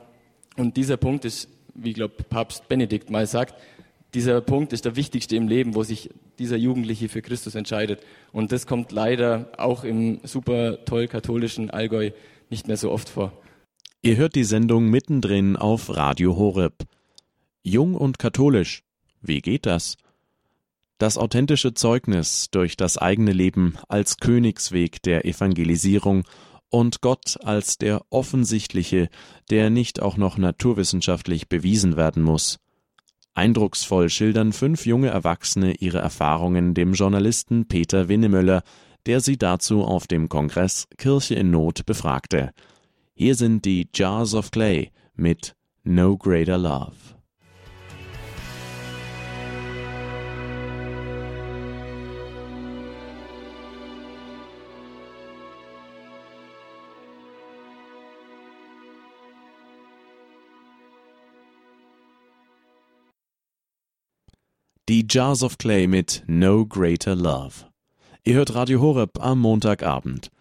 Und 0.57 0.77
dieser 0.77 0.97
Punkt 0.97 1.25
ist, 1.25 1.49
wie 1.75 1.93
glaube 1.93 2.23
Papst 2.25 2.69
Benedikt 2.69 3.11
mal 3.11 3.27
sagt, 3.27 3.55
dieser 4.15 4.41
Punkt 4.41 4.73
ist 4.73 4.85
der 4.85 4.97
wichtigste 4.97 5.37
im 5.37 5.49
Leben, 5.49 5.75
wo 5.75 5.85
sich 5.85 6.11
dieser 6.39 6.57
Jugendliche 6.57 7.09
für 7.09 7.23
Christus 7.23 7.55
entscheidet. 7.55 8.01
Und 8.33 8.51
das 8.53 8.67
kommt 8.67 8.93
leider 8.93 9.53
auch 9.57 9.85
im 9.85 10.21
super 10.25 10.85
toll 10.85 11.07
katholischen 11.07 11.71
Allgäu 11.71 12.11
nicht 12.51 12.67
mehr 12.67 12.77
so 12.77 12.91
oft 12.91 13.09
vor. 13.09 13.33
Ihr 14.03 14.17
hört 14.17 14.35
die 14.35 14.45
Sendung 14.45 14.91
mittendrin 14.91 15.57
auf 15.57 15.95
Radio 15.97 16.37
Horeb. 16.37 16.75
Jung 17.63 17.95
und 17.95 18.19
katholisch. 18.19 18.83
Wie 19.21 19.41
geht 19.41 19.67
das? 19.67 19.97
Das 21.01 21.17
authentische 21.17 21.73
Zeugnis 21.73 22.49
durch 22.51 22.77
das 22.77 22.99
eigene 22.99 23.33
Leben 23.33 23.79
als 23.89 24.19
Königsweg 24.19 25.01
der 25.03 25.25
Evangelisierung 25.25 26.25
und 26.69 27.01
Gott 27.01 27.39
als 27.43 27.79
der 27.79 28.03
offensichtliche, 28.11 29.09
der 29.49 29.71
nicht 29.71 30.03
auch 30.03 30.19
noch 30.19 30.37
naturwissenschaftlich 30.37 31.49
bewiesen 31.49 31.97
werden 31.97 32.23
muss. 32.23 32.59
Eindrucksvoll 33.33 34.11
schildern 34.11 34.53
fünf 34.53 34.85
junge 34.85 35.09
Erwachsene 35.09 35.73
ihre 35.77 36.01
Erfahrungen 36.01 36.75
dem 36.75 36.93
Journalisten 36.93 37.67
Peter 37.67 38.09
Winnemöller, 38.09 38.63
der 39.07 39.21
sie 39.21 39.39
dazu 39.39 39.83
auf 39.83 40.07
dem 40.07 40.29
Kongress 40.29 40.87
Kirche 40.99 41.35
in 41.35 41.51
Not 41.51 41.87
befragte. 41.87 42.51
Hier 43.15 43.37
sind 43.37 43.65
die 43.65 43.89
Jars 43.95 44.35
of 44.35 44.51
Clay 44.51 44.91
mit 45.15 45.57
No 45.83 46.19
Greater 46.19 46.59
Love. 46.59 47.20
Die 64.91 65.07
Jars 65.09 65.45
of 65.45 65.57
Clay 65.57 65.87
mit 65.87 66.25
No 66.27 66.67
Greater 66.67 67.15
Love. 67.15 67.53
Ihr 68.25 68.35
hört 68.35 68.57
Radio 68.57 68.81
Horeb 68.81 69.25
am 69.25 69.39
Montagabend. 69.39 70.33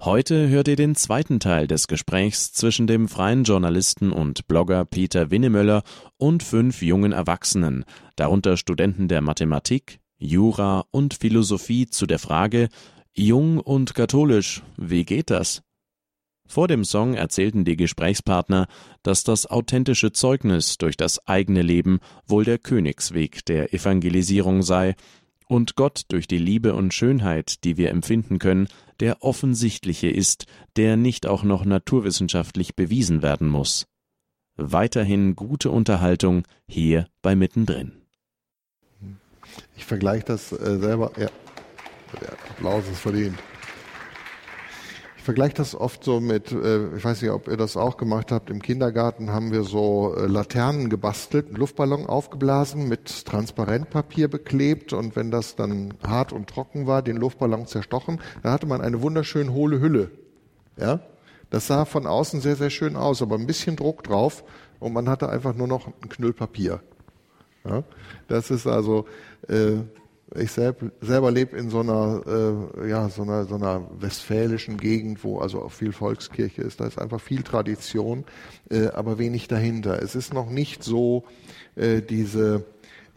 Heute 0.00 0.48
hört 0.48 0.66
ihr 0.66 0.74
den 0.74 0.96
zweiten 0.96 1.38
Teil 1.38 1.68
des 1.68 1.86
Gesprächs 1.86 2.52
zwischen 2.52 2.88
dem 2.88 3.06
freien 3.06 3.44
Journalisten 3.44 4.10
und 4.10 4.48
Blogger 4.48 4.84
Peter 4.84 5.30
Winnemöller 5.30 5.84
und 6.16 6.42
fünf 6.42 6.82
jungen 6.82 7.12
Erwachsenen, 7.12 7.84
darunter 8.16 8.56
Studenten 8.56 9.06
der 9.06 9.20
Mathematik, 9.20 10.00
Jura 10.18 10.86
und 10.90 11.14
Philosophie 11.14 11.86
zu 11.86 12.06
der 12.06 12.18
Frage 12.18 12.70
Jung 13.12 13.60
und 13.60 13.94
katholisch, 13.94 14.64
wie 14.76 15.04
geht 15.04 15.30
das? 15.30 15.62
Vor 16.46 16.68
dem 16.68 16.84
Song 16.84 17.14
erzählten 17.14 17.64
die 17.64 17.76
Gesprächspartner, 17.76 18.66
dass 19.02 19.24
das 19.24 19.46
authentische 19.46 20.12
Zeugnis 20.12 20.76
durch 20.78 20.96
das 20.96 21.26
eigene 21.26 21.62
Leben 21.62 22.00
wohl 22.26 22.44
der 22.44 22.58
Königsweg 22.58 23.44
der 23.46 23.72
Evangelisierung 23.72 24.62
sei 24.62 24.94
und 25.48 25.74
Gott 25.76 26.02
durch 26.08 26.26
die 26.26 26.38
Liebe 26.38 26.74
und 26.74 26.92
Schönheit, 26.94 27.64
die 27.64 27.76
wir 27.76 27.90
empfinden 27.90 28.38
können, 28.38 28.68
der 29.00 29.22
offensichtliche 29.22 30.08
ist, 30.08 30.46
der 30.76 30.96
nicht 30.96 31.26
auch 31.26 31.42
noch 31.42 31.64
naturwissenschaftlich 31.64 32.76
bewiesen 32.76 33.22
werden 33.22 33.48
muss. 33.48 33.86
Weiterhin 34.56 35.34
gute 35.34 35.70
Unterhaltung 35.70 36.44
hier 36.68 37.08
bei 37.22 37.34
Mittendrin. 37.34 37.92
Ich 39.76 39.84
vergleiche 39.84 40.24
das 40.26 40.52
äh, 40.52 40.78
selber. 40.78 41.12
Ja, 41.16 41.28
der 42.20 42.32
Applaus 42.50 42.88
ist 42.88 43.00
verdient. 43.00 43.36
Ich 45.24 45.26
vergleiche 45.26 45.54
das 45.54 45.74
oft 45.74 46.04
so 46.04 46.20
mit, 46.20 46.52
äh, 46.52 46.94
ich 46.94 47.02
weiß 47.02 47.22
nicht, 47.22 47.30
ob 47.30 47.48
ihr 47.48 47.56
das 47.56 47.78
auch 47.78 47.96
gemacht 47.96 48.30
habt, 48.30 48.50
im 48.50 48.60
Kindergarten 48.60 49.30
haben 49.30 49.52
wir 49.52 49.62
so 49.62 50.14
äh, 50.14 50.26
Laternen 50.26 50.90
gebastelt, 50.90 51.46
einen 51.46 51.56
Luftballon 51.56 52.04
aufgeblasen, 52.04 52.90
mit 52.90 53.24
Transparentpapier 53.24 54.28
beklebt 54.28 54.92
und 54.92 55.16
wenn 55.16 55.30
das 55.30 55.56
dann 55.56 55.94
hart 56.06 56.34
und 56.34 56.50
trocken 56.50 56.86
war, 56.86 57.00
den 57.00 57.16
Luftballon 57.16 57.66
zerstochen, 57.66 58.20
dann 58.42 58.52
hatte 58.52 58.66
man 58.66 58.82
eine 58.82 59.00
wunderschön 59.00 59.54
hohle 59.54 59.80
Hülle. 59.80 60.10
Ja? 60.76 61.00
Das 61.48 61.68
sah 61.68 61.86
von 61.86 62.06
außen 62.06 62.42
sehr, 62.42 62.56
sehr 62.56 62.68
schön 62.68 62.94
aus, 62.94 63.22
aber 63.22 63.36
ein 63.36 63.46
bisschen 63.46 63.76
Druck 63.76 64.02
drauf 64.02 64.44
und 64.78 64.92
man 64.92 65.08
hatte 65.08 65.30
einfach 65.30 65.54
nur 65.54 65.68
noch 65.68 65.86
ein 65.86 66.10
Knüll 66.10 66.34
Papier. 66.34 66.80
Ja? 67.64 67.82
Das 68.28 68.50
ist 68.50 68.66
also 68.66 69.06
äh, 69.48 69.76
ich 70.36 70.52
selb, 70.52 70.92
selber 71.00 71.30
lebe 71.30 71.56
in 71.56 71.70
so 71.70 71.80
einer, 71.80 72.68
äh, 72.78 72.88
ja, 72.88 73.08
so 73.08 73.22
einer, 73.22 73.44
so 73.44 73.54
einer 73.54 73.88
westfälischen 73.98 74.76
Gegend, 74.76 75.24
wo 75.24 75.38
also 75.38 75.62
auch 75.62 75.72
viel 75.72 75.92
Volkskirche 75.92 76.62
ist. 76.62 76.80
Da 76.80 76.86
ist 76.86 76.98
einfach 76.98 77.20
viel 77.20 77.42
Tradition, 77.42 78.24
äh, 78.70 78.88
aber 78.88 79.18
wenig 79.18 79.48
dahinter. 79.48 80.02
Es 80.02 80.14
ist 80.14 80.34
noch 80.34 80.50
nicht 80.50 80.82
so 80.82 81.24
äh, 81.76 82.02
diese, 82.02 82.64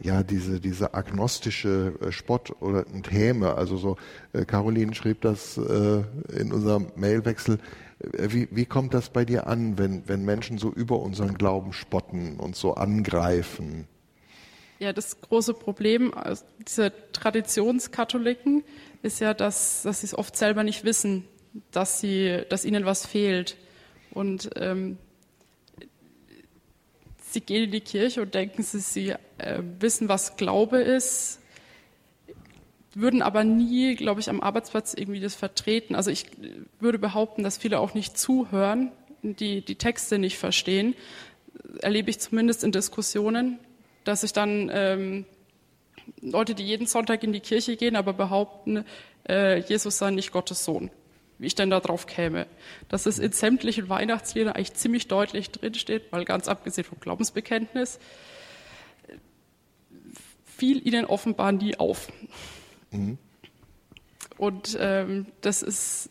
ja, 0.00 0.22
diese, 0.22 0.60
diese 0.60 0.94
agnostische 0.94 1.94
äh, 2.00 2.12
Spott 2.12 2.52
oder 2.60 2.86
und 2.92 3.10
Häme. 3.10 3.54
Also 3.54 3.76
so, 3.76 3.96
äh, 4.32 4.44
Caroline 4.44 4.94
schrieb 4.94 5.20
das 5.22 5.58
äh, 5.58 6.02
in 6.38 6.52
unserem 6.52 6.88
Mailwechsel. 6.96 7.58
Äh, 8.00 8.28
wie, 8.30 8.48
wie 8.50 8.66
kommt 8.66 8.94
das 8.94 9.10
bei 9.10 9.24
dir 9.24 9.46
an, 9.46 9.78
wenn, 9.78 10.02
wenn 10.06 10.24
Menschen 10.24 10.58
so 10.58 10.70
über 10.70 11.00
unseren 11.00 11.34
Glauben 11.34 11.72
spotten 11.72 12.36
und 12.38 12.56
so 12.56 12.74
angreifen? 12.74 13.88
Ja, 14.78 14.92
das 14.92 15.20
große 15.20 15.54
Problem 15.54 16.12
dieser 16.66 16.92
Traditionskatholiken 17.12 18.62
ist 19.02 19.20
ja, 19.20 19.34
dass, 19.34 19.82
dass 19.82 20.00
sie 20.00 20.06
es 20.06 20.16
oft 20.16 20.36
selber 20.36 20.62
nicht 20.62 20.84
wissen, 20.84 21.24
dass, 21.72 21.98
sie, 21.98 22.44
dass 22.48 22.64
ihnen 22.64 22.84
was 22.84 23.04
fehlt. 23.04 23.56
Und 24.12 24.50
ähm, 24.54 24.96
sie 27.18 27.40
gehen 27.40 27.64
in 27.64 27.70
die 27.72 27.80
Kirche 27.80 28.22
und 28.22 28.34
denken, 28.34 28.62
sie, 28.62 28.78
sie 28.78 29.14
äh, 29.38 29.62
wissen, 29.80 30.08
was 30.08 30.36
Glaube 30.36 30.78
ist, 30.78 31.40
würden 32.94 33.20
aber 33.20 33.42
nie, 33.42 33.96
glaube 33.96 34.20
ich, 34.20 34.30
am 34.30 34.40
Arbeitsplatz 34.40 34.94
irgendwie 34.94 35.20
das 35.20 35.34
vertreten. 35.34 35.96
Also 35.96 36.12
ich 36.12 36.26
würde 36.78 37.00
behaupten, 37.00 37.42
dass 37.42 37.58
viele 37.58 37.80
auch 37.80 37.94
nicht 37.94 38.16
zuhören, 38.16 38.92
die 39.22 39.60
die 39.60 39.76
Texte 39.76 40.18
nicht 40.18 40.38
verstehen. 40.38 40.94
Erlebe 41.80 42.10
ich 42.10 42.20
zumindest 42.20 42.62
in 42.62 42.70
Diskussionen, 42.70 43.58
dass 44.08 44.22
ich 44.22 44.32
dann 44.32 44.70
ähm, 44.72 45.26
Leute, 46.22 46.54
die 46.54 46.64
jeden 46.64 46.86
Sonntag 46.86 47.22
in 47.22 47.34
die 47.34 47.40
Kirche 47.40 47.76
gehen, 47.76 47.94
aber 47.94 48.14
behaupten, 48.14 48.86
äh, 49.28 49.58
Jesus 49.58 49.98
sei 49.98 50.10
nicht 50.10 50.32
Gottes 50.32 50.64
Sohn. 50.64 50.90
Wie 51.36 51.46
ich 51.46 51.54
denn 51.54 51.68
da 51.68 51.78
drauf 51.78 52.06
käme. 52.06 52.46
Dass 52.88 53.04
es 53.04 53.18
in 53.18 53.32
sämtlichen 53.32 53.90
Weihnachtsliedern 53.90 54.54
eigentlich 54.54 54.72
ziemlich 54.72 55.08
deutlich 55.08 55.50
drinsteht, 55.50 56.10
weil 56.10 56.24
ganz 56.24 56.48
abgesehen 56.48 56.84
vom 56.84 56.98
Glaubensbekenntnis, 57.00 57.98
fiel 60.56 60.84
ihnen 60.86 61.04
offenbar 61.04 61.52
nie 61.52 61.76
auf. 61.76 62.08
Mhm. 62.90 63.18
Und 64.38 64.74
ähm, 64.80 65.26
das 65.42 65.62
ist 65.62 66.08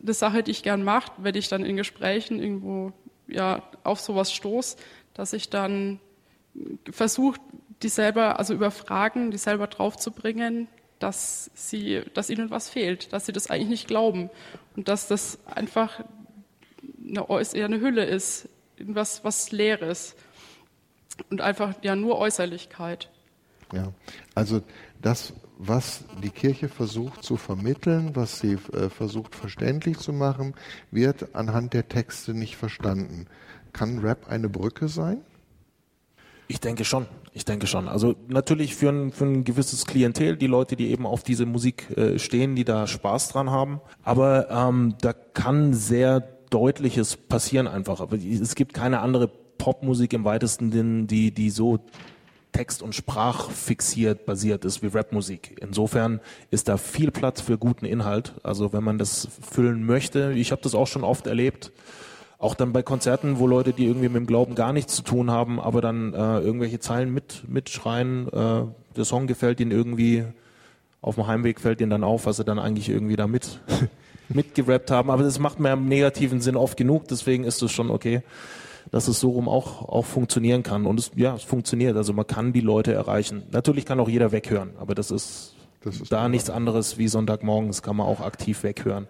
eine 0.00 0.14
Sache, 0.14 0.44
die 0.44 0.52
ich 0.52 0.62
gern 0.62 0.84
mache, 0.84 1.10
wenn 1.18 1.34
ich 1.34 1.48
dann 1.48 1.64
in 1.64 1.76
Gesprächen 1.76 2.40
irgendwo 2.40 2.92
ja, 3.26 3.68
auf 3.82 3.98
sowas 3.98 4.32
stoße, 4.32 4.76
dass 5.14 5.32
ich 5.32 5.50
dann 5.50 5.98
versucht, 6.90 7.40
die 7.82 7.88
selber, 7.88 8.38
also 8.38 8.54
über 8.54 8.70
Fragen, 8.70 9.30
die 9.30 9.38
selber 9.38 9.66
draufzubringen, 9.66 10.68
dass 10.98 11.50
sie, 11.54 12.02
dass 12.14 12.30
ihnen 12.30 12.50
was 12.50 12.68
fehlt, 12.68 13.12
dass 13.12 13.26
sie 13.26 13.32
das 13.32 13.48
eigentlich 13.48 13.70
nicht 13.70 13.88
glauben 13.88 14.30
und 14.76 14.88
dass 14.88 15.08
das 15.08 15.38
einfach 15.46 16.04
eine, 17.04 17.26
eher 17.28 17.64
eine 17.64 17.80
Hülle 17.80 18.04
ist, 18.04 18.48
was, 18.78 19.24
was 19.24 19.50
Leeres. 19.50 20.14
und 21.30 21.40
einfach 21.40 21.74
ja 21.82 21.96
nur 21.96 22.18
Äußerlichkeit. 22.18 23.10
Ja, 23.72 23.92
also 24.34 24.62
das, 25.00 25.32
was 25.58 26.04
die 26.22 26.30
Kirche 26.30 26.68
versucht 26.68 27.22
zu 27.22 27.36
vermitteln, 27.36 28.16
was 28.16 28.40
sie 28.40 28.54
äh, 28.72 28.88
versucht 28.88 29.34
verständlich 29.34 29.98
zu 29.98 30.12
machen, 30.12 30.54
wird 30.90 31.34
anhand 31.34 31.72
der 31.72 31.88
Texte 31.88 32.34
nicht 32.34 32.56
verstanden. 32.56 33.26
Kann 33.72 34.00
Rap 34.00 34.28
eine 34.28 34.48
Brücke 34.48 34.88
sein? 34.88 35.22
Ich 36.50 36.58
denke 36.58 36.84
schon. 36.84 37.06
Ich 37.32 37.44
denke 37.44 37.68
schon. 37.68 37.86
Also 37.86 38.16
natürlich 38.26 38.74
für 38.74 38.88
ein, 38.88 39.12
für 39.12 39.24
ein 39.24 39.44
gewisses 39.44 39.86
Klientel, 39.86 40.36
die 40.36 40.48
Leute, 40.48 40.74
die 40.74 40.90
eben 40.90 41.06
auf 41.06 41.22
diese 41.22 41.46
Musik 41.46 41.96
äh, 41.96 42.18
stehen, 42.18 42.56
die 42.56 42.64
da 42.64 42.88
Spaß 42.88 43.28
dran 43.28 43.50
haben. 43.50 43.80
Aber 44.02 44.50
ähm, 44.50 44.96
da 45.00 45.12
kann 45.12 45.74
sehr 45.74 46.18
deutliches 46.50 47.16
passieren 47.16 47.68
einfach. 47.68 48.00
Aber 48.00 48.16
es 48.16 48.56
gibt 48.56 48.74
keine 48.74 48.98
andere 48.98 49.28
Popmusik 49.28 50.12
im 50.12 50.24
weitesten 50.24 50.72
Sinne, 50.72 51.04
die, 51.04 51.30
die 51.30 51.50
so 51.50 51.78
text- 52.50 52.82
und 52.82 52.96
sprachfixiert 52.96 54.26
basiert 54.26 54.64
ist 54.64 54.82
wie 54.82 54.88
Rapmusik. 54.88 55.56
Insofern 55.62 56.18
ist 56.50 56.66
da 56.66 56.78
viel 56.78 57.12
Platz 57.12 57.40
für 57.40 57.58
guten 57.58 57.86
Inhalt. 57.86 58.34
Also 58.42 58.72
wenn 58.72 58.82
man 58.82 58.98
das 58.98 59.28
füllen 59.48 59.86
möchte, 59.86 60.32
ich 60.32 60.50
habe 60.50 60.62
das 60.62 60.74
auch 60.74 60.88
schon 60.88 61.04
oft 61.04 61.28
erlebt, 61.28 61.70
auch 62.40 62.54
dann 62.54 62.72
bei 62.72 62.82
Konzerten, 62.82 63.38
wo 63.38 63.46
Leute, 63.46 63.74
die 63.74 63.86
irgendwie 63.86 64.08
mit 64.08 64.16
dem 64.16 64.26
Glauben 64.26 64.54
gar 64.54 64.72
nichts 64.72 64.96
zu 64.96 65.02
tun 65.02 65.30
haben, 65.30 65.60
aber 65.60 65.82
dann 65.82 66.14
äh, 66.14 66.40
irgendwelche 66.40 66.80
Zeilen 66.80 67.12
mit 67.12 67.44
mitschreien, 67.46 68.28
äh, 68.28 68.62
der 68.96 69.04
Song 69.04 69.26
gefällt 69.26 69.60
ihnen 69.60 69.70
irgendwie, 69.70 70.24
auf 71.02 71.16
dem 71.16 71.26
Heimweg 71.26 71.60
fällt 71.60 71.82
ihnen 71.82 71.90
dann 71.90 72.02
auf, 72.02 72.24
was 72.24 72.38
sie 72.38 72.44
dann 72.44 72.58
eigentlich 72.58 72.88
irgendwie 72.88 73.16
da 73.16 73.26
mit 73.26 73.60
mitgerappt 74.30 74.90
haben. 74.90 75.10
Aber 75.10 75.22
das 75.22 75.38
macht 75.38 75.60
mir 75.60 75.74
im 75.74 75.86
negativen 75.86 76.40
Sinn 76.40 76.56
oft 76.56 76.78
genug, 76.78 77.08
deswegen 77.08 77.44
ist 77.44 77.62
es 77.62 77.72
schon 77.72 77.90
okay, 77.90 78.22
dass 78.90 79.06
es 79.06 79.20
so 79.20 79.30
rum 79.30 79.46
auch, 79.46 79.86
auch 79.86 80.06
funktionieren 80.06 80.62
kann. 80.62 80.86
Und 80.86 80.98
es, 80.98 81.10
ja, 81.16 81.34
es 81.34 81.42
funktioniert. 81.42 81.94
Also 81.94 82.14
man 82.14 82.26
kann 82.26 82.54
die 82.54 82.62
Leute 82.62 82.94
erreichen. 82.94 83.42
Natürlich 83.50 83.84
kann 83.84 84.00
auch 84.00 84.08
jeder 84.08 84.32
weghören, 84.32 84.70
aber 84.80 84.94
das 84.94 85.10
ist, 85.10 85.56
das 85.82 86.00
ist 86.00 86.10
da 86.10 86.26
nichts 86.30 86.48
anderes 86.48 86.96
wie 86.96 87.06
Sonntagmorgens 87.06 87.82
kann 87.82 87.96
man 87.96 88.06
auch 88.06 88.20
aktiv 88.20 88.62
weghören. 88.62 89.08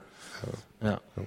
Ja. 0.83 1.01
ja. 1.17 1.23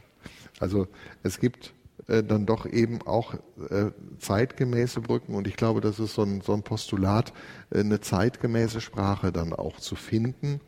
Also 0.59 0.87
es 1.23 1.39
gibt 1.39 1.73
äh, 2.07 2.23
dann 2.23 2.45
doch 2.45 2.65
eben 2.65 3.01
auch 3.03 3.33
äh, 3.33 3.91
zeitgemäße 4.19 5.01
Brücken. 5.01 5.35
Und 5.35 5.47
ich 5.47 5.55
glaube, 5.55 5.79
das 5.79 5.99
ist 5.99 6.15
so 6.15 6.23
ein, 6.23 6.41
so 6.41 6.53
ein 6.53 6.63
Postulat, 6.63 7.33
äh, 7.69 7.79
eine 7.79 8.01
zeitgemäße 8.01 8.81
Sprache 8.81 9.31
dann 9.31 9.53
auch 9.53 9.77
zu 9.79 9.95
finden, 9.95 10.59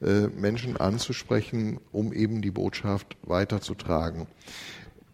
äh, 0.00 0.28
Menschen 0.28 0.76
anzusprechen, 0.76 1.80
um 1.90 2.12
eben 2.12 2.40
die 2.40 2.52
Botschaft 2.52 3.16
weiterzutragen. 3.22 4.26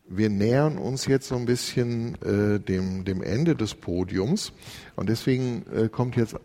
Wir 0.09 0.29
nähern 0.29 0.77
uns 0.77 1.07
jetzt 1.07 1.29
so 1.29 1.37
ein 1.37 1.47
bisschen 1.47 2.19
dem, 2.21 3.05
dem 3.05 3.23
Ende 3.23 3.57
des 3.57 3.75
Podiums. 3.75 4.53
Und 4.95 5.09
deswegen 5.09 5.65
kommt 5.91 6.17
jetzt 6.17 6.37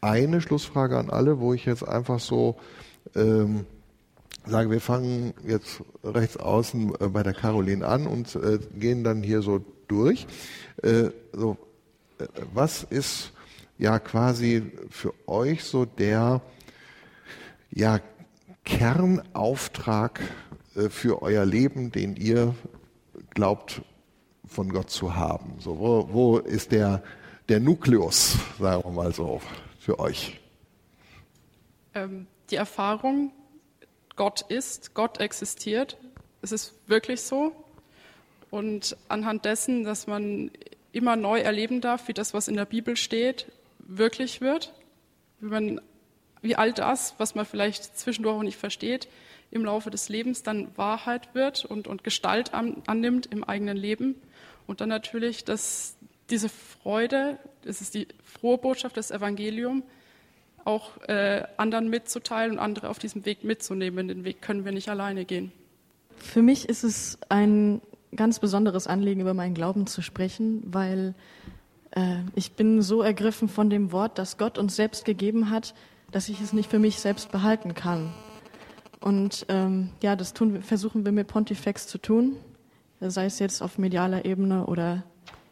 eine 0.00 0.40
Schlussfrage 0.40 0.96
an 0.96 1.10
alle, 1.10 1.38
wo 1.38 1.52
ich 1.52 1.66
jetzt 1.66 1.86
einfach 1.86 2.18
so 2.18 2.56
ähm, 3.14 3.66
sagen, 4.46 4.70
wir 4.70 4.80
fangen 4.80 5.34
jetzt 5.46 5.82
rechts 6.02 6.36
außen 6.36 6.94
äh, 7.00 7.08
bei 7.08 7.22
der 7.22 7.34
Caroline 7.34 7.86
an 7.86 8.06
und 8.06 8.34
äh, 8.36 8.58
gehen 8.78 9.04
dann 9.04 9.22
hier 9.22 9.42
so 9.42 9.64
durch. 9.88 10.26
Äh, 10.82 11.10
so, 11.32 11.56
was 12.52 12.84
ist 12.84 13.32
ja 13.78 13.98
quasi 13.98 14.70
für 14.90 15.12
euch 15.26 15.64
so 15.64 15.84
der 15.84 16.40
ja, 17.70 18.00
Kernauftrag 18.64 20.20
für 20.88 21.22
euer 21.22 21.44
Leben, 21.44 21.90
den 21.90 22.16
ihr 22.16 22.54
glaubt 23.30 23.82
von 24.46 24.68
Gott 24.68 24.90
zu 24.90 25.16
haben? 25.16 25.54
So, 25.58 25.78
wo, 25.78 26.08
wo 26.10 26.38
ist 26.38 26.72
der, 26.72 27.02
der 27.48 27.60
Nukleus, 27.60 28.36
sagen 28.60 28.84
wir 28.84 28.92
mal 28.92 29.12
so, 29.12 29.40
für 29.80 29.98
euch? 29.98 30.40
Ähm, 31.94 32.26
die 32.50 32.56
Erfahrung, 32.56 33.32
Gott 34.16 34.42
ist, 34.42 34.94
Gott 34.94 35.20
existiert. 35.20 35.96
Es 36.42 36.52
ist 36.52 36.74
wirklich 36.86 37.22
so. 37.22 37.52
Und 38.50 38.96
anhand 39.08 39.44
dessen, 39.44 39.84
dass 39.84 40.06
man 40.06 40.50
immer 40.92 41.16
neu 41.16 41.40
erleben 41.40 41.80
darf, 41.80 42.08
wie 42.08 42.14
das, 42.14 42.34
was 42.34 42.48
in 42.48 42.54
der 42.54 42.66
Bibel 42.66 42.96
steht, 42.96 43.50
wirklich 43.80 44.40
wird, 44.40 44.72
wie, 45.40 45.48
man, 45.48 45.80
wie 46.40 46.56
all 46.56 46.72
das, 46.72 47.14
was 47.18 47.34
man 47.34 47.44
vielleicht 47.44 47.98
zwischendurch 47.98 48.36
auch 48.36 48.42
nicht 48.42 48.58
versteht, 48.58 49.08
im 49.50 49.64
Laufe 49.64 49.90
des 49.90 50.08
Lebens 50.08 50.42
dann 50.42 50.76
Wahrheit 50.76 51.34
wird 51.34 51.64
und, 51.64 51.86
und 51.86 52.04
Gestalt 52.04 52.54
an, 52.54 52.82
annimmt 52.86 53.26
im 53.26 53.44
eigenen 53.44 53.76
Leben. 53.76 54.14
Und 54.66 54.80
dann 54.80 54.88
natürlich, 54.88 55.44
dass 55.44 55.96
diese 56.30 56.48
Freude, 56.48 57.38
das 57.62 57.80
ist 57.80 57.94
die 57.94 58.08
frohe 58.24 58.58
Botschaft 58.58 58.96
des 58.96 59.10
Evangeliums, 59.10 59.84
auch 60.64 60.90
äh, 61.08 61.42
anderen 61.56 61.88
mitzuteilen 61.88 62.52
und 62.52 62.58
andere 62.58 62.88
auf 62.88 62.98
diesem 62.98 63.24
Weg 63.26 63.44
mitzunehmen. 63.44 64.08
Den 64.08 64.24
Weg 64.24 64.42
können 64.42 64.64
wir 64.64 64.72
nicht 64.72 64.88
alleine 64.88 65.24
gehen. 65.24 65.52
Für 66.16 66.42
mich 66.42 66.68
ist 66.68 66.84
es 66.84 67.18
ein 67.28 67.80
ganz 68.16 68.38
besonderes 68.38 68.86
Anliegen, 68.86 69.20
über 69.20 69.34
meinen 69.34 69.54
Glauben 69.54 69.86
zu 69.86 70.02
sprechen, 70.02 70.62
weil 70.66 71.14
äh, 71.90 72.18
ich 72.34 72.52
bin 72.52 72.82
so 72.82 73.02
ergriffen 73.02 73.48
von 73.48 73.70
dem 73.70 73.92
Wort, 73.92 74.18
das 74.18 74.38
Gott 74.38 74.58
uns 74.58 74.76
selbst 74.76 75.04
gegeben 75.04 75.50
hat, 75.50 75.74
dass 76.12 76.28
ich 76.28 76.40
es 76.40 76.52
nicht 76.52 76.70
für 76.70 76.78
mich 76.78 77.00
selbst 77.00 77.32
behalten 77.32 77.74
kann. 77.74 78.12
Und 79.00 79.46
ähm, 79.48 79.90
ja, 80.02 80.16
das 80.16 80.32
tun, 80.32 80.62
versuchen 80.62 81.04
wir 81.04 81.12
mit 81.12 81.26
Pontifex 81.26 81.86
zu 81.86 81.98
tun, 81.98 82.36
sei 83.00 83.26
es 83.26 83.38
jetzt 83.38 83.60
auf 83.60 83.76
medialer 83.76 84.24
Ebene 84.24 84.66
oder 84.66 85.02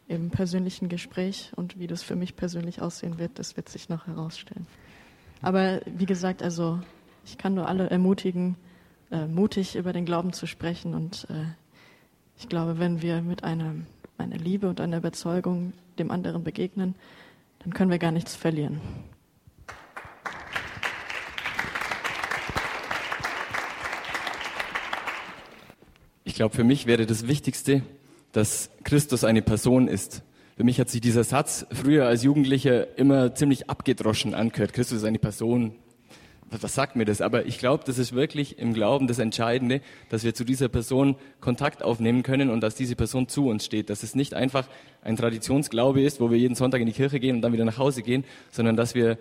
im 0.07 0.29
persönlichen 0.31 0.89
Gespräch. 0.89 1.51
Und 1.55 1.77
wie 1.77 1.87
das 1.87 2.01
für 2.01 2.15
mich 2.15 2.35
persönlich 2.35 2.81
aussehen 2.81 3.19
wird, 3.19 3.37
das 3.37 3.55
wird 3.57 3.69
sich 3.69 3.89
noch 3.89 4.07
herausstellen. 4.07 4.65
Aber 5.43 5.81
wie 5.85 6.05
gesagt, 6.05 6.41
also 6.41 6.79
ich 7.25 7.37
kann 7.37 7.53
nur 7.53 7.67
alle 7.67 7.89
ermutigen, 7.89 8.55
äh, 9.11 9.27
mutig 9.27 9.75
über 9.75 9.91
den 9.91 10.05
Glauben 10.05 10.31
zu 10.31 10.47
sprechen. 10.47 10.95
Und 10.95 11.27
äh, 11.29 11.43
ich 12.37 12.47
glaube, 12.47 12.79
wenn 12.79 13.01
wir 13.01 13.21
mit 13.21 13.43
einer, 13.43 13.75
einer 14.17 14.37
Liebe 14.37 14.69
und 14.69 14.79
einer 14.79 14.97
Überzeugung 14.97 15.73
dem 15.99 16.11
anderen 16.11 16.45
begegnen, 16.45 16.95
dann 17.59 17.73
können 17.73 17.91
wir 17.91 17.99
gar 17.99 18.11
nichts 18.11 18.35
verlieren. 18.35 18.79
Ich 26.23 26.35
glaube, 26.35 26.55
für 26.55 26.63
mich 26.63 26.85
wäre 26.85 27.05
das 27.05 27.27
Wichtigste, 27.27 27.83
dass 28.31 28.69
Christus 28.85 29.25
eine 29.25 29.41
Person 29.41 29.89
ist. 29.89 30.23
Für 30.55 30.63
mich 30.63 30.79
hat 30.79 30.87
sich 30.89 31.01
dieser 31.01 31.23
Satz 31.23 31.65
früher 31.71 32.05
als 32.05 32.21
Jugendlicher 32.21 32.95
immer 32.97 33.33
ziemlich 33.33 33.71
abgedroschen 33.71 34.35
angehört. 34.35 34.73
Christus 34.73 34.99
ist 34.99 35.03
eine 35.03 35.17
Person. 35.17 35.75
Was 36.51 36.75
sagt 36.75 36.95
mir 36.95 37.05
das? 37.05 37.21
Aber 37.21 37.47
ich 37.47 37.57
glaube, 37.57 37.83
das 37.87 37.97
ist 37.97 38.13
wirklich 38.13 38.59
im 38.59 38.75
Glauben 38.75 39.07
das 39.07 39.17
Entscheidende, 39.17 39.81
dass 40.09 40.23
wir 40.23 40.35
zu 40.35 40.43
dieser 40.43 40.69
Person 40.69 41.15
Kontakt 41.39 41.81
aufnehmen 41.81 42.21
können 42.21 42.51
und 42.51 42.61
dass 42.61 42.75
diese 42.75 42.95
Person 42.95 43.27
zu 43.27 43.47
uns 43.47 43.65
steht. 43.65 43.89
Dass 43.89 44.03
es 44.03 44.13
nicht 44.13 44.35
einfach 44.35 44.67
ein 45.01 45.15
Traditionsglaube 45.15 46.03
ist, 46.03 46.21
wo 46.21 46.29
wir 46.29 46.37
jeden 46.37 46.53
Sonntag 46.53 46.81
in 46.81 46.85
die 46.85 46.93
Kirche 46.93 47.19
gehen 47.19 47.37
und 47.37 47.41
dann 47.41 47.53
wieder 47.53 47.65
nach 47.65 47.79
Hause 47.79 48.03
gehen, 48.03 48.23
sondern 48.51 48.75
dass 48.75 48.93
wir 48.93 49.17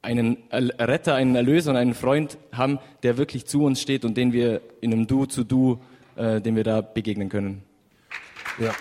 einen 0.00 0.38
Retter, 0.50 1.16
einen 1.16 1.36
Erlöser 1.36 1.72
und 1.72 1.76
einen 1.76 1.92
Freund 1.92 2.38
haben, 2.52 2.78
der 3.02 3.18
wirklich 3.18 3.44
zu 3.44 3.62
uns 3.62 3.82
steht 3.82 4.06
und 4.06 4.16
den 4.16 4.32
wir 4.32 4.62
in 4.80 4.94
einem 4.94 5.06
Du 5.06 5.26
zu 5.26 5.44
Du, 5.44 5.80
äh, 6.16 6.40
dem 6.40 6.56
wir 6.56 6.64
da 6.64 6.80
begegnen 6.80 7.28
können. 7.28 7.62
Ja. 8.58 8.72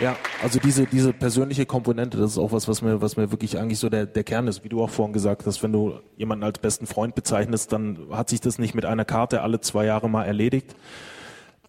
Ja, 0.00 0.16
also 0.42 0.58
diese, 0.58 0.86
diese 0.86 1.12
persönliche 1.12 1.64
Komponente, 1.64 2.18
das 2.18 2.32
ist 2.32 2.38
auch 2.38 2.50
was, 2.50 2.66
was 2.66 2.82
mir, 2.82 3.00
was 3.00 3.16
mir 3.16 3.30
wirklich 3.30 3.58
eigentlich 3.58 3.78
so 3.78 3.88
der, 3.88 4.06
der 4.06 4.24
Kern 4.24 4.48
ist, 4.48 4.64
wie 4.64 4.68
du 4.68 4.82
auch 4.82 4.90
vorhin 4.90 5.12
gesagt 5.12 5.46
hast, 5.46 5.62
wenn 5.62 5.72
du 5.72 6.00
jemanden 6.16 6.42
als 6.42 6.58
besten 6.58 6.86
Freund 6.86 7.14
bezeichnest, 7.14 7.72
dann 7.72 7.98
hat 8.10 8.28
sich 8.28 8.40
das 8.40 8.58
nicht 8.58 8.74
mit 8.74 8.84
einer 8.84 9.04
Karte 9.04 9.42
alle 9.42 9.60
zwei 9.60 9.84
Jahre 9.84 10.10
mal 10.10 10.24
erledigt. 10.24 10.74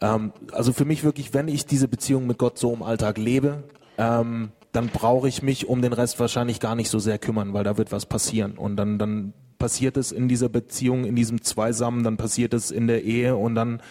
Ähm, 0.01 0.33
also 0.51 0.73
für 0.73 0.85
mich 0.85 1.03
wirklich, 1.03 1.33
wenn 1.35 1.47
ich 1.47 1.67
diese 1.67 1.87
Beziehung 1.87 2.25
mit 2.25 2.39
Gott 2.39 2.57
so 2.57 2.73
im 2.73 2.81
Alltag 2.81 3.19
lebe, 3.19 3.63
ähm, 3.99 4.51
dann 4.71 4.87
brauche 4.87 5.27
ich 5.27 5.43
mich 5.43 5.67
um 5.67 5.83
den 5.83 5.93
Rest 5.93 6.19
wahrscheinlich 6.19 6.59
gar 6.59 6.75
nicht 6.75 6.89
so 6.89 6.97
sehr 6.97 7.19
kümmern, 7.19 7.53
weil 7.53 7.63
da 7.63 7.77
wird 7.77 7.91
was 7.91 8.07
passieren. 8.07 8.57
Und 8.57 8.77
dann, 8.77 8.97
dann 8.97 9.33
passiert 9.59 9.95
es 9.95 10.11
in 10.11 10.27
dieser 10.27 10.49
Beziehung, 10.49 11.05
in 11.05 11.15
diesem 11.15 11.43
Zweisamen, 11.43 12.03
dann 12.03 12.17
passiert 12.17 12.55
es 12.55 12.71
in 12.71 12.87
der 12.87 13.03
Ehe 13.03 13.35
und 13.35 13.53
dann 13.53 13.81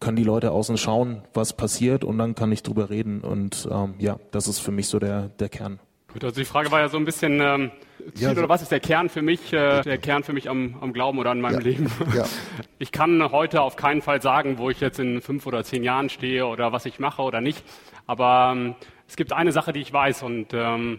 können 0.00 0.16
die 0.16 0.24
Leute 0.24 0.50
außen 0.50 0.78
schauen, 0.78 1.22
was 1.34 1.52
passiert 1.52 2.04
und 2.04 2.18
dann 2.18 2.34
kann 2.34 2.50
ich 2.50 2.62
drüber 2.62 2.90
reden. 2.90 3.20
Und 3.20 3.68
ähm, 3.70 3.94
ja, 3.98 4.18
das 4.30 4.48
ist 4.48 4.58
für 4.58 4.72
mich 4.72 4.88
so 4.88 4.98
der, 4.98 5.28
der 5.28 5.48
Kern. 5.48 5.78
Gut, 6.12 6.24
also 6.24 6.40
die 6.40 6.46
Frage 6.46 6.72
war 6.72 6.80
ja 6.80 6.88
so 6.88 6.96
ein 6.96 7.04
bisschen, 7.04 7.40
ähm, 7.40 7.70
Ziel 8.14 8.28
ja, 8.28 8.34
so 8.34 8.40
oder 8.40 8.48
was 8.48 8.62
ist 8.62 8.72
der 8.72 8.80
Kern 8.80 9.08
für 9.08 9.22
mich, 9.22 9.52
äh, 9.52 9.82
der 9.82 9.98
Kern 9.98 10.24
für 10.24 10.32
mich 10.32 10.50
am, 10.50 10.76
am 10.80 10.92
Glauben 10.92 11.18
oder 11.18 11.30
an 11.30 11.40
meinem 11.40 11.60
ja, 11.60 11.66
Leben? 11.66 11.92
Ja. 12.14 12.24
Ich 12.78 12.92
kann 12.92 13.30
heute 13.30 13.60
auf 13.60 13.76
keinen 13.76 14.00
Fall 14.00 14.22
sagen, 14.22 14.56
wo 14.56 14.70
ich 14.70 14.80
jetzt 14.80 14.98
in 14.98 15.20
fünf 15.20 15.46
oder 15.46 15.62
zehn 15.64 15.84
Jahren 15.84 16.08
stehe 16.08 16.46
oder 16.46 16.72
was 16.72 16.86
ich 16.86 16.98
mache 16.98 17.20
oder 17.20 17.42
nicht. 17.42 17.62
Aber 18.06 18.54
ähm, 18.56 18.74
es 19.06 19.16
gibt 19.16 19.34
eine 19.34 19.52
Sache, 19.52 19.74
die 19.74 19.80
ich 19.80 19.92
weiß 19.92 20.22
und 20.22 20.54
ähm, 20.54 20.98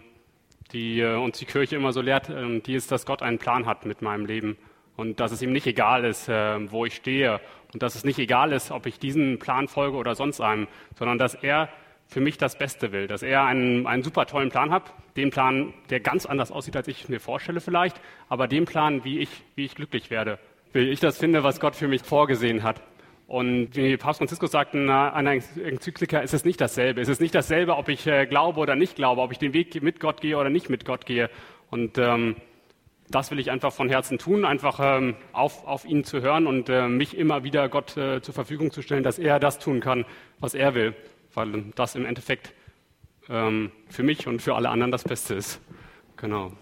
die 0.72 1.00
äh, 1.00 1.16
uns 1.16 1.38
die 1.38 1.44
Kirche 1.44 1.74
immer 1.74 1.92
so 1.92 2.00
lehrt, 2.00 2.30
äh, 2.30 2.60
die 2.60 2.74
ist, 2.74 2.92
dass 2.92 3.04
Gott 3.04 3.20
einen 3.20 3.38
Plan 3.38 3.66
hat 3.66 3.84
mit 3.84 4.00
meinem 4.00 4.26
Leben 4.26 4.56
und 4.96 5.20
dass 5.20 5.32
es 5.32 5.42
ihm 5.42 5.52
nicht 5.52 5.66
egal 5.66 6.04
ist, 6.04 6.28
äh, 6.28 6.70
wo 6.70 6.84
ich 6.84 6.94
stehe 6.94 7.40
und 7.72 7.82
dass 7.82 7.94
es 7.94 8.04
nicht 8.04 8.18
egal 8.18 8.52
ist, 8.52 8.70
ob 8.70 8.86
ich 8.86 8.98
diesen 8.98 9.38
Plan 9.38 9.68
folge 9.68 9.96
oder 9.96 10.14
sonst 10.14 10.40
einem, 10.40 10.68
sondern 10.98 11.18
dass 11.18 11.34
er 11.34 11.68
für 12.06 12.20
mich 12.20 12.36
das 12.36 12.58
Beste 12.58 12.92
will, 12.92 13.06
dass 13.06 13.22
er 13.22 13.44
einen, 13.44 13.86
einen 13.86 14.02
super 14.02 14.26
tollen 14.26 14.50
Plan 14.50 14.70
hat, 14.70 14.92
den 15.16 15.30
Plan, 15.30 15.72
der 15.88 16.00
ganz 16.00 16.26
anders 16.26 16.52
aussieht, 16.52 16.76
als 16.76 16.88
ich 16.88 17.08
mir 17.08 17.20
vorstelle 17.20 17.60
vielleicht, 17.60 18.00
aber 18.28 18.48
den 18.48 18.66
Plan, 18.66 19.04
wie 19.04 19.18
ich, 19.20 19.30
wie 19.54 19.64
ich 19.64 19.74
glücklich 19.74 20.10
werde, 20.10 20.38
wie 20.72 20.90
ich 20.90 21.00
das 21.00 21.18
finde, 21.18 21.42
was 21.42 21.58
Gott 21.58 21.74
für 21.74 21.88
mich 21.88 22.02
vorgesehen 22.02 22.62
hat. 22.62 22.82
Und 23.26 23.74
wie 23.76 23.96
Papst 23.96 24.18
Franziskus 24.18 24.50
sagt 24.50 24.74
in 24.74 24.90
einer 24.90 25.32
Enzyklika, 25.32 26.18
ist 26.18 26.34
es 26.34 26.44
nicht 26.44 26.60
dasselbe. 26.60 27.00
Es 27.00 27.08
ist 27.08 27.20
nicht 27.20 27.34
dasselbe, 27.34 27.76
ob 27.76 27.88
ich 27.88 28.06
äh, 28.06 28.26
glaube 28.26 28.60
oder 28.60 28.76
nicht 28.76 28.94
glaube, 28.94 29.22
ob 29.22 29.32
ich 29.32 29.38
den 29.38 29.54
Weg 29.54 29.82
mit 29.82 30.00
Gott 30.00 30.20
gehe 30.20 30.36
oder 30.36 30.50
nicht 30.50 30.68
mit 30.68 30.84
Gott 30.84 31.06
gehe. 31.06 31.30
Und 31.70 31.96
ähm, 31.96 32.36
das 33.12 33.30
will 33.30 33.38
ich 33.38 33.50
einfach 33.50 33.72
von 33.72 33.88
Herzen 33.88 34.18
tun, 34.18 34.44
einfach 34.44 34.80
ähm, 34.82 35.14
auf, 35.32 35.66
auf 35.66 35.84
ihn 35.84 36.02
zu 36.02 36.22
hören 36.22 36.46
und 36.46 36.68
äh, 36.68 36.88
mich 36.88 37.16
immer 37.16 37.44
wieder 37.44 37.68
Gott 37.68 37.96
äh, 37.96 38.22
zur 38.22 38.34
Verfügung 38.34 38.72
zu 38.72 38.82
stellen, 38.82 39.02
dass 39.02 39.18
er 39.18 39.38
das 39.38 39.58
tun 39.58 39.80
kann, 39.80 40.04
was 40.40 40.54
er 40.54 40.74
will, 40.74 40.94
weil 41.34 41.64
das 41.74 41.94
im 41.94 42.06
Endeffekt 42.06 42.54
ähm, 43.28 43.70
für 43.88 44.02
mich 44.02 44.26
und 44.26 44.40
für 44.40 44.54
alle 44.54 44.70
anderen 44.70 44.90
das 44.90 45.04
Beste 45.04 45.34
ist. 45.34 45.60
Genau. 46.16 46.52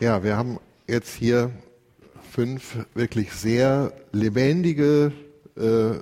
Ja, 0.00 0.24
wir 0.24 0.36
haben 0.36 0.58
jetzt 0.88 1.14
hier 1.14 1.52
fünf 2.32 2.78
wirklich 2.94 3.32
sehr 3.32 3.92
lebendige 4.10 5.12
äh, 5.56 6.00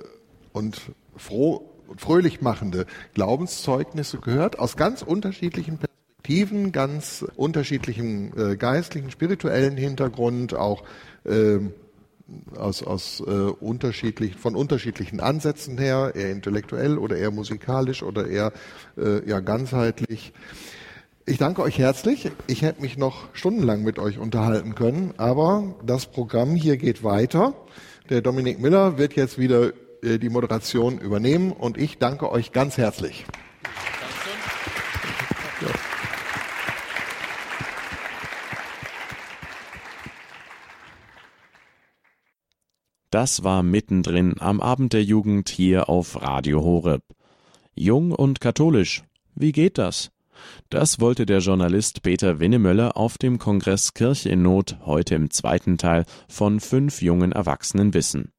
und 0.53 0.81
froh 1.15 1.70
und 1.91 2.01
fröhlich 2.01 2.41
machende 2.41 2.85
Glaubenszeugnisse 3.13 4.17
gehört 4.19 4.59
aus 4.59 4.77
ganz 4.77 5.01
unterschiedlichen 5.01 5.77
Perspektiven, 5.77 6.71
ganz 6.71 7.25
unterschiedlichem 7.35 8.31
äh, 8.37 8.55
geistlichen, 8.55 9.11
spirituellen 9.11 9.75
Hintergrund, 9.75 10.53
auch 10.53 10.83
äh, 11.25 11.59
aus, 12.55 12.81
aus 12.81 13.21
äh, 13.27 13.31
unterschiedlichen, 13.31 14.37
von 14.37 14.55
unterschiedlichen 14.55 15.19
Ansätzen 15.19 15.77
her, 15.77 16.13
eher 16.15 16.31
intellektuell 16.31 16.97
oder 16.97 17.17
eher 17.17 17.31
musikalisch 17.31 18.03
oder 18.03 18.27
eher 18.27 18.53
äh, 18.97 19.27
ja, 19.27 19.41
ganzheitlich. 19.41 20.31
Ich 21.25 21.37
danke 21.37 21.61
euch 21.61 21.77
herzlich. 21.77 22.31
Ich 22.47 22.61
hätte 22.61 22.81
mich 22.81 22.97
noch 22.97 23.27
stundenlang 23.33 23.83
mit 23.83 23.99
euch 23.99 24.17
unterhalten 24.17 24.75
können, 24.75 25.13
aber 25.17 25.75
das 25.85 26.05
Programm 26.05 26.55
hier 26.55 26.77
geht 26.77 27.03
weiter. 27.03 27.53
Der 28.09 28.21
Dominik 28.21 28.59
Miller 28.59 28.97
wird 28.97 29.13
jetzt 29.13 29.37
wieder 29.37 29.73
die 30.03 30.29
Moderation 30.29 30.97
übernehmen 30.97 31.51
und 31.51 31.77
ich 31.77 31.97
danke 31.97 32.31
euch 32.31 32.51
ganz 32.51 32.77
herzlich. 32.77 33.25
Das 43.11 43.43
war 43.43 43.61
mittendrin 43.61 44.35
am 44.39 44.61
Abend 44.61 44.93
der 44.93 45.03
Jugend 45.03 45.49
hier 45.49 45.89
auf 45.89 46.21
Radio 46.21 46.63
Horeb. 46.63 47.03
Jung 47.75 48.13
und 48.13 48.39
katholisch. 48.39 49.03
Wie 49.35 49.51
geht 49.51 49.77
das? 49.77 50.11
Das 50.69 51.01
wollte 51.01 51.25
der 51.25 51.39
Journalist 51.39 52.03
Peter 52.03 52.39
Winnemöller 52.39 52.95
auf 52.95 53.17
dem 53.17 53.37
Kongress 53.37 53.93
Kirche 53.93 54.29
in 54.29 54.41
Not 54.41 54.77
heute 54.85 55.15
im 55.15 55.29
zweiten 55.29 55.77
Teil 55.77 56.05
von 56.29 56.59
fünf 56.61 57.01
jungen 57.01 57.33
Erwachsenen 57.33 57.93
wissen. 57.93 58.31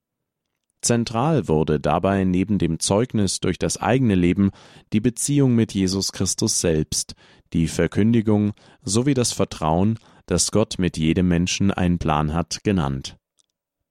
Zentral 0.83 1.49
wurde 1.49 1.81
dabei 1.81 2.25
neben 2.25 2.59
dem 2.59 2.81
Zeugnis 2.81 3.41
durch 3.41 3.59
das 3.59 3.77
eigene 3.77 4.17
Leben 4.17 4.51
die 4.93 5.01
Beziehung 5.01 5.55
mit 5.55 5.73
Jesus 5.73 6.13
Christus 6.13 6.61
selbst, 6.61 7.15
die 7.53 7.69
Verkündigung 7.69 8.53
sowie 8.83 9.15
das 9.15 9.33
Vertrauen, 9.33 9.99
dass 10.27 10.51
Gott 10.51 10.79
mit 10.79 10.97
jedem 10.97 11.29
Menschen 11.29 11.71
einen 11.71 11.99
Plan 11.99 12.35
hat, 12.35 12.65
genannt. 12.65 13.17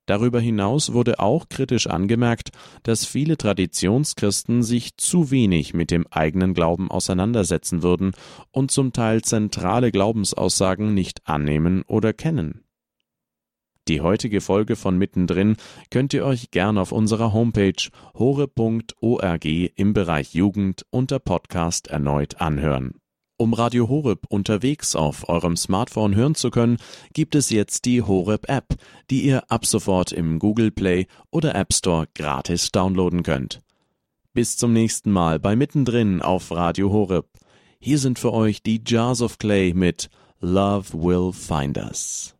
Darüber 0.06 0.40
hinaus 0.40 0.92
wurde 0.92 1.20
auch 1.20 1.48
kritisch 1.48 1.86
angemerkt, 1.86 2.50
dass 2.82 3.06
viele 3.06 3.36
Traditionschristen 3.36 4.62
sich 4.62 4.96
zu 4.96 5.30
wenig 5.30 5.74
mit 5.74 5.90
dem 5.90 6.06
eigenen 6.10 6.54
Glauben 6.54 6.90
auseinandersetzen 6.90 7.82
würden 7.82 8.12
und 8.50 8.72
zum 8.72 8.92
Teil 8.92 9.22
zentrale 9.22 9.92
Glaubensaussagen 9.92 10.92
nicht 10.92 11.26
annehmen 11.26 11.82
oder 11.86 12.12
kennen. 12.12 12.64
Die 13.88 14.00
heutige 14.00 14.40
Folge 14.40 14.76
von 14.76 14.96
Mittendrin 14.96 15.56
könnt 15.90 16.14
ihr 16.14 16.24
euch 16.24 16.52
gern 16.52 16.78
auf 16.78 16.92
unserer 16.92 17.32
Homepage 17.32 17.90
hore.org 18.14 19.44
im 19.44 19.92
Bereich 19.92 20.34
Jugend 20.34 20.86
unter 20.90 21.18
Podcast 21.18 21.88
erneut 21.88 22.40
anhören. 22.40 22.92
Um 23.38 23.54
Radio 23.54 23.88
Horeb 23.88 24.26
unterwegs 24.28 24.94
auf 24.94 25.28
eurem 25.28 25.56
Smartphone 25.56 26.14
hören 26.14 26.36
zu 26.36 26.50
können, 26.50 26.76
gibt 27.12 27.34
es 27.34 27.50
jetzt 27.50 27.84
die 27.86 28.00
Horeb 28.00 28.48
App, 28.48 28.76
die 29.10 29.22
ihr 29.22 29.50
ab 29.50 29.66
sofort 29.66 30.12
im 30.12 30.38
Google 30.38 30.70
Play 30.70 31.06
oder 31.32 31.56
App 31.56 31.74
Store 31.74 32.06
gratis 32.14 32.70
downloaden 32.70 33.24
könnt. 33.24 33.58
Bis 34.32 34.56
zum 34.56 34.72
nächsten 34.72 35.10
Mal 35.10 35.40
bei 35.40 35.56
Mittendrin 35.56 36.22
auf 36.22 36.52
Radio 36.52 36.92
Horeb. 36.92 37.26
Hier 37.80 37.98
sind 37.98 38.20
für 38.20 38.32
euch 38.32 38.62
die 38.62 38.80
Jars 38.86 39.20
of 39.20 39.38
Clay 39.38 39.74
mit 39.74 40.08
Love 40.38 40.92
Will 40.92 41.32
Find 41.32 41.78
Us. 41.78 42.36